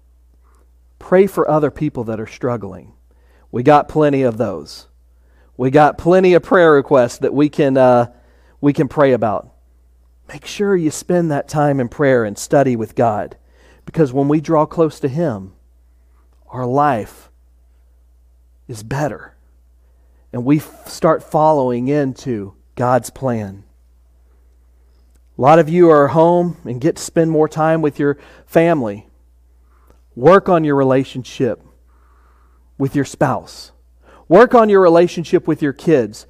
Pray 0.98 1.26
for 1.26 1.48
other 1.48 1.70
people 1.70 2.04
that 2.04 2.18
are 2.18 2.26
struggling. 2.26 2.94
We 3.54 3.62
got 3.62 3.88
plenty 3.88 4.22
of 4.22 4.36
those. 4.36 4.88
We 5.56 5.70
got 5.70 5.96
plenty 5.96 6.34
of 6.34 6.42
prayer 6.42 6.72
requests 6.72 7.18
that 7.18 7.32
we 7.32 7.48
can, 7.48 7.76
uh, 7.76 8.12
we 8.60 8.72
can 8.72 8.88
pray 8.88 9.12
about. 9.12 9.48
Make 10.26 10.44
sure 10.44 10.74
you 10.74 10.90
spend 10.90 11.30
that 11.30 11.46
time 11.46 11.78
in 11.78 11.88
prayer 11.88 12.24
and 12.24 12.36
study 12.36 12.74
with 12.74 12.96
God. 12.96 13.36
Because 13.86 14.12
when 14.12 14.26
we 14.26 14.40
draw 14.40 14.66
close 14.66 14.98
to 14.98 15.08
Him, 15.08 15.52
our 16.48 16.66
life 16.66 17.30
is 18.66 18.82
better. 18.82 19.36
And 20.32 20.44
we 20.44 20.56
f- 20.56 20.88
start 20.88 21.22
following 21.22 21.86
into 21.86 22.56
God's 22.74 23.10
plan. 23.10 23.62
A 25.38 25.40
lot 25.40 25.60
of 25.60 25.68
you 25.68 25.90
are 25.90 26.08
home 26.08 26.56
and 26.64 26.80
get 26.80 26.96
to 26.96 27.02
spend 27.02 27.30
more 27.30 27.48
time 27.48 27.82
with 27.82 28.00
your 28.00 28.18
family. 28.46 29.06
Work 30.16 30.48
on 30.48 30.64
your 30.64 30.74
relationship 30.74 31.62
with 32.78 32.94
your 32.94 33.04
spouse. 33.04 33.72
Work 34.28 34.54
on 34.54 34.68
your 34.68 34.80
relationship 34.80 35.46
with 35.46 35.62
your 35.62 35.72
kids. 35.72 36.26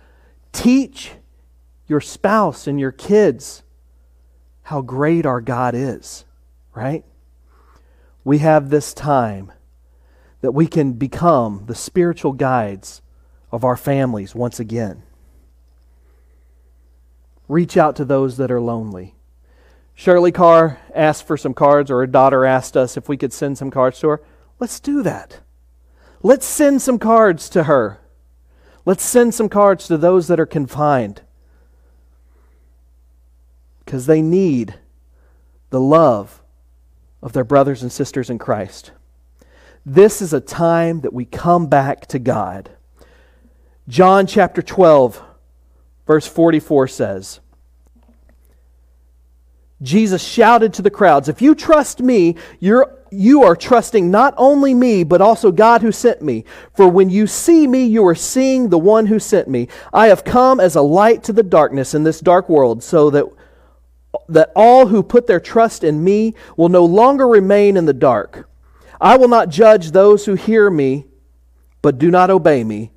Teach 0.53 1.13
your 1.87 2.01
spouse 2.01 2.67
and 2.67 2.81
your 2.81 2.93
kids 2.93 3.63
how 4.63 4.81
great 4.81 5.27
our 5.27 5.41
God 5.41 5.75
is, 5.75 6.25
right? 6.75 7.05
We 8.25 8.39
have 8.39 8.71
this 8.71 8.95
time 8.95 9.53
that 10.41 10.53
we 10.53 10.67
can 10.67 10.93
become 10.95 11.65
the 11.67 11.75
spiritual 11.75 12.33
guides 12.33 13.03
of 13.53 13.65
our 13.65 13.77
families 13.77 14.35
once 14.35 14.59
again. 14.59 15.03
Reach 17.47 17.77
out 17.77 17.95
to 17.97 18.05
those 18.05 18.39
that 18.39 18.51
are 18.51 18.61
lonely. 18.61 19.15
Shirley 19.95 20.33
Carr 20.33 20.81
asked 20.95 21.27
for 21.27 21.37
some 21.37 21.55
cards, 21.55 21.91
or 21.91 21.99
her 21.99 22.07
daughter 22.07 22.45
asked 22.45 22.77
us 22.77 22.97
if 22.97 23.09
we 23.09 23.17
could 23.17 23.33
send 23.33 23.59
some 23.59 23.71
cards 23.71 24.01
to 24.01 24.09
her. 24.09 24.23
Let's 24.59 24.81
do 24.81 25.03
that. 25.03 25.41
Let's 26.25 26.47
send 26.47 26.81
some 26.81 26.99
cards 26.99 27.51
to 27.51 27.65
her. 27.65 28.01
Let's 28.87 29.05
send 29.05 29.35
some 29.35 29.51
cards 29.51 29.87
to 29.89 29.99
those 29.99 30.27
that 30.29 30.41
are 30.41 30.47
confined 30.47 31.21
because 33.85 34.07
they 34.07 34.23
need 34.23 34.75
the 35.69 35.81
love 35.81 36.43
of 37.23 37.35
their 37.35 37.45
brothers 37.45 37.83
and 37.83 37.93
sisters 37.93 38.31
in 38.31 38.39
Christ. 38.39 38.93
This 39.85 40.23
is 40.23 40.33
a 40.33 40.41
time 40.41 41.03
that 41.03 41.13
we 41.13 41.27
come 41.27 41.67
back 41.67 42.07
to 42.07 42.19
God. 42.19 42.71
John 43.87 44.27
chapter 44.27 44.63
12, 44.63 45.23
verse 46.07 46.27
44 46.27 46.89
says, 46.89 47.41
Jesus 49.83 50.27
shouted 50.27 50.73
to 50.73 50.83
the 50.83 50.91
crowds, 50.91 51.29
If 51.29 51.43
you 51.43 51.55
trust 51.55 52.01
me, 52.01 52.37
you're, 52.61 52.99
you 53.15 53.43
are 53.43 53.57
trusting 53.57 54.11
not 54.11 54.35
only 54.37 54.75
me, 54.75 55.05
but 55.05 55.21
also 55.21 55.53
God 55.53 55.83
who 55.83 55.93
sent 55.93 56.23
me. 56.23 56.45
For 56.75 56.89
when 56.89 57.11
you 57.11 57.27
see 57.27 57.67
me, 57.67 57.85
you 57.85 58.07
are 58.07 58.15
seeing 58.15 58.69
the 58.69 58.79
one 58.79 59.07
who 59.07 59.19
sent 59.19 59.49
me. 59.49 59.69
I 59.93 60.09
have 60.09 60.25
come 60.25 60.61
as 60.61 60.77
a 60.77 60.83
light 60.83 61.23
to 61.25 61.33
the 61.33 61.43
darkness 61.43 61.95
in 61.95 62.05
this 62.05 62.21
dark 62.21 62.49
world, 62.49 62.83
so 62.83 63.11
that, 63.11 63.27
that 64.29 64.53
all 64.55 64.87
who 64.87 65.03
put 65.03 65.27
their 65.27 65.41
trust 65.41 65.85
in 65.85 66.03
me 66.03 66.35
will 66.57 66.69
no 66.69 66.85
longer 66.85 67.27
remain 67.27 67.77
in 67.77 67.87
the 67.87 67.93
dark. 67.93 68.49
I 69.01 69.17
will 69.17 69.29
not 69.29 69.49
judge 69.49 69.91
those 69.91 70.27
who 70.27 70.35
hear 70.35 70.71
me, 70.71 71.07
but 71.83 71.99
do 71.99 72.11
not 72.11 72.31
obey 72.31 72.65
me. 72.65 72.93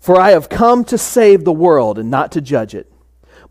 For 0.00 0.18
I 0.18 0.30
have 0.30 0.48
come 0.48 0.84
to 0.86 0.96
save 0.96 1.44
the 1.44 1.52
world 1.52 1.98
and 1.98 2.10
not 2.10 2.32
to 2.32 2.40
judge 2.40 2.74
it. 2.74 2.90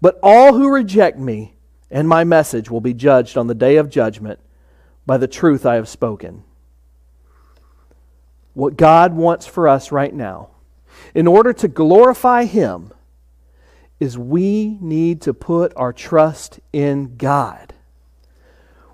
But 0.02 0.20
all 0.24 0.54
who 0.54 0.74
reject 0.74 1.20
me, 1.20 1.56
and 1.92 2.08
my 2.08 2.24
message 2.24 2.72
will 2.72 2.82
be 2.82 2.94
judged 2.94 3.38
on 3.38 3.48
the 3.48 3.56
day 3.56 3.76
of 3.76 3.90
judgment 3.90 4.40
by 5.10 5.18
the 5.18 5.28
truth 5.28 5.66
I 5.66 5.74
have 5.74 5.90
spoken. 5.90 6.44
What 8.54 8.78
God 8.78 9.16
wants 9.16 9.48
for 9.48 9.68
us 9.68 9.92
right 9.92 10.14
now 10.14 10.52
in 11.16 11.26
order 11.26 11.52
to 11.52 11.68
glorify 11.68 12.46
Him, 12.46 12.94
is 14.00 14.20
we 14.20 14.78
need 14.80 15.24
to 15.24 15.34
put 15.34 15.74
our 15.76 15.92
trust 15.92 16.60
in 16.72 17.18
God. 17.18 17.74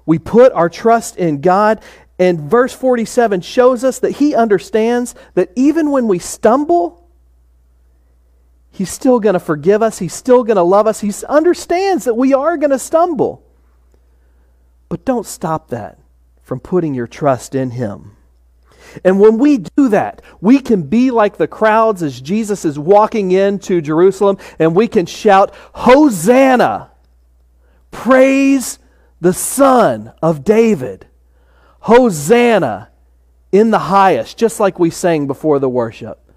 We 0.06 0.18
put 0.18 0.54
our 0.54 0.70
trust 0.70 1.18
in 1.18 1.42
God, 1.42 1.82
and 2.18 2.40
verse 2.40 2.72
47 2.72 3.42
shows 3.42 3.84
us 3.84 4.00
that 4.00 4.12
He 4.12 4.34
understands 4.34 5.16
that 5.34 5.52
even 5.58 5.92
when 5.92 6.08
we 6.08 6.20
stumble, 6.20 7.10
He's 8.72 8.90
still 8.90 9.20
going 9.20 9.34
to 9.34 9.40
forgive 9.42 9.82
us. 9.82 10.00
He's 10.00 10.14
still 10.14 10.46
going 10.46 10.56
to 10.56 10.64
love 10.64 10.88
us. 10.88 11.02
He 11.02 11.12
understands 11.28 12.06
that 12.06 12.14
we 12.14 12.34
are 12.34 12.56
going 12.56 12.72
to 12.72 12.80
stumble. 12.80 13.44
But 14.88 15.04
don't 15.04 15.26
stop 15.26 15.72
that 15.72 16.00
from 16.46 16.60
putting 16.60 16.94
your 16.94 17.08
trust 17.08 17.56
in 17.56 17.72
Him. 17.72 18.16
And 19.04 19.20
when 19.20 19.40
we 19.40 19.58
do 19.58 19.90
that, 19.90 20.22
we 20.40 20.60
can 20.60 20.84
be 20.84 21.10
like 21.10 21.38
the 21.38 21.48
crowds 21.48 22.04
as 22.04 22.22
Jesus 22.22 22.64
is 22.64 22.78
walking 22.78 23.32
into 23.32 23.82
Jerusalem 23.82 24.38
and 24.60 24.76
we 24.76 24.88
can 24.88 25.08
shout, 25.08 25.54
Hosanna! 25.74 26.92
Praise 27.90 28.78
the 29.20 29.34
Son 29.34 30.14
of 30.22 30.44
David. 30.44 31.08
Hosanna 31.80 32.90
in 33.52 33.72
the 33.72 33.80
highest, 33.80 34.38
just 34.38 34.60
like 34.60 34.78
we 34.78 34.92
sang 34.92 35.26
before 35.26 35.58
the 35.58 35.68
worship. 35.68 36.32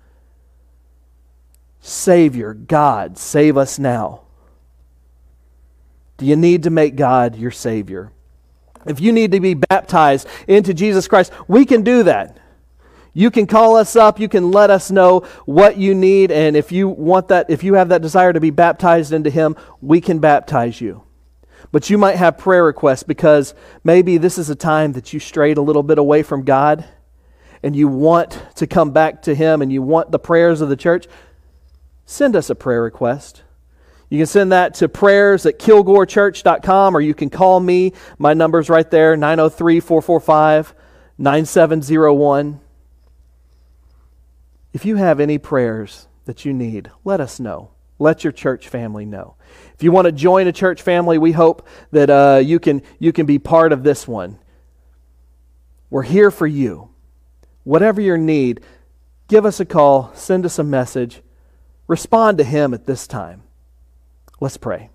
Savior, 1.80 2.54
God, 2.54 3.18
save 3.18 3.58
us 3.58 3.78
now. 3.78 4.22
Do 6.16 6.24
you 6.24 6.34
need 6.34 6.62
to 6.62 6.70
make 6.70 6.96
God 6.96 7.36
your 7.36 7.50
Savior? 7.50 8.10
If 8.88 9.00
you 9.00 9.12
need 9.12 9.32
to 9.32 9.40
be 9.40 9.54
baptized 9.54 10.26
into 10.46 10.74
Jesus 10.74 11.08
Christ, 11.08 11.32
we 11.46 11.64
can 11.64 11.82
do 11.82 12.02
that. 12.04 12.38
You 13.14 13.30
can 13.30 13.46
call 13.46 13.76
us 13.76 13.96
up, 13.96 14.20
you 14.20 14.28
can 14.28 14.50
let 14.50 14.70
us 14.70 14.90
know 14.90 15.20
what 15.44 15.76
you 15.76 15.94
need, 15.94 16.30
and 16.30 16.56
if 16.56 16.70
you 16.70 16.88
want 16.88 17.28
that, 17.28 17.50
if 17.50 17.64
you 17.64 17.74
have 17.74 17.88
that 17.88 18.02
desire 18.02 18.32
to 18.32 18.40
be 18.40 18.50
baptized 18.50 19.12
into 19.12 19.30
Him, 19.30 19.56
we 19.80 20.00
can 20.00 20.20
baptize 20.20 20.80
you. 20.80 21.02
But 21.72 21.90
you 21.90 21.98
might 21.98 22.16
have 22.16 22.38
prayer 22.38 22.64
requests 22.64 23.02
because 23.02 23.54
maybe 23.84 24.18
this 24.18 24.38
is 24.38 24.50
a 24.50 24.54
time 24.54 24.92
that 24.92 25.12
you 25.12 25.20
strayed 25.20 25.58
a 25.58 25.62
little 25.62 25.82
bit 25.82 25.98
away 25.98 26.22
from 26.22 26.44
God 26.44 26.84
and 27.62 27.74
you 27.74 27.88
want 27.88 28.40
to 28.56 28.66
come 28.66 28.92
back 28.92 29.22
to 29.22 29.34
Him 29.34 29.62
and 29.62 29.72
you 29.72 29.82
want 29.82 30.12
the 30.12 30.18
prayers 30.18 30.60
of 30.60 30.68
the 30.68 30.76
church. 30.76 31.06
Send 32.06 32.36
us 32.36 32.48
a 32.48 32.54
prayer 32.54 32.82
request. 32.82 33.42
You 34.10 34.18
can 34.18 34.26
send 34.26 34.52
that 34.52 34.74
to 34.74 34.88
prayers 34.88 35.44
at 35.44 35.58
kilgorechurch.com 35.58 36.96
or 36.96 37.00
you 37.00 37.14
can 37.14 37.28
call 37.28 37.60
me. 37.60 37.92
My 38.18 38.34
number's 38.34 38.70
right 38.70 38.90
there 38.90 39.16
903 39.16 39.80
445 39.80 40.74
9701. 41.18 42.60
If 44.72 44.84
you 44.84 44.96
have 44.96 45.20
any 45.20 45.38
prayers 45.38 46.08
that 46.24 46.44
you 46.44 46.52
need, 46.52 46.90
let 47.04 47.20
us 47.20 47.40
know. 47.40 47.70
Let 47.98 48.22
your 48.22 48.32
church 48.32 48.68
family 48.68 49.04
know. 49.04 49.34
If 49.74 49.82
you 49.82 49.90
want 49.90 50.06
to 50.06 50.12
join 50.12 50.46
a 50.46 50.52
church 50.52 50.82
family, 50.82 51.18
we 51.18 51.32
hope 51.32 51.66
that 51.90 52.08
uh, 52.08 52.40
you, 52.42 52.60
can, 52.60 52.82
you 52.98 53.12
can 53.12 53.26
be 53.26 53.38
part 53.38 53.72
of 53.72 53.82
this 53.82 54.06
one. 54.06 54.38
We're 55.90 56.02
here 56.02 56.30
for 56.30 56.46
you. 56.46 56.90
Whatever 57.64 58.00
your 58.00 58.18
need, 58.18 58.60
give 59.26 59.44
us 59.44 59.58
a 59.58 59.64
call, 59.64 60.12
send 60.14 60.46
us 60.46 60.58
a 60.58 60.64
message, 60.64 61.22
respond 61.86 62.38
to 62.38 62.44
Him 62.44 62.72
at 62.72 62.86
this 62.86 63.06
time. 63.06 63.42
Let's 64.40 64.56
pray. 64.56 64.90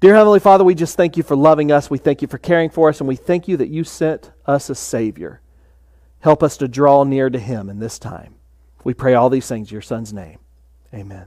Dear 0.00 0.14
Heavenly 0.14 0.40
Father, 0.40 0.64
we 0.64 0.74
just 0.74 0.96
thank 0.96 1.16
you 1.16 1.22
for 1.22 1.36
loving 1.36 1.72
us. 1.72 1.90
We 1.90 1.98
thank 1.98 2.22
you 2.22 2.28
for 2.28 2.38
caring 2.38 2.70
for 2.70 2.88
us, 2.88 3.00
and 3.00 3.08
we 3.08 3.16
thank 3.16 3.48
you 3.48 3.56
that 3.56 3.68
you 3.68 3.82
sent 3.82 4.30
us 4.46 4.70
a 4.70 4.74
Savior. 4.74 5.40
Help 6.20 6.42
us 6.42 6.56
to 6.58 6.68
draw 6.68 7.04
near 7.04 7.30
to 7.30 7.38
Him 7.38 7.68
in 7.68 7.78
this 7.78 7.98
time. 7.98 8.36
We 8.84 8.94
pray 8.94 9.14
all 9.14 9.28
these 9.28 9.48
things 9.48 9.70
in 9.70 9.74
your 9.74 9.82
Son's 9.82 10.12
name. 10.12 10.38
Amen. 10.94 11.16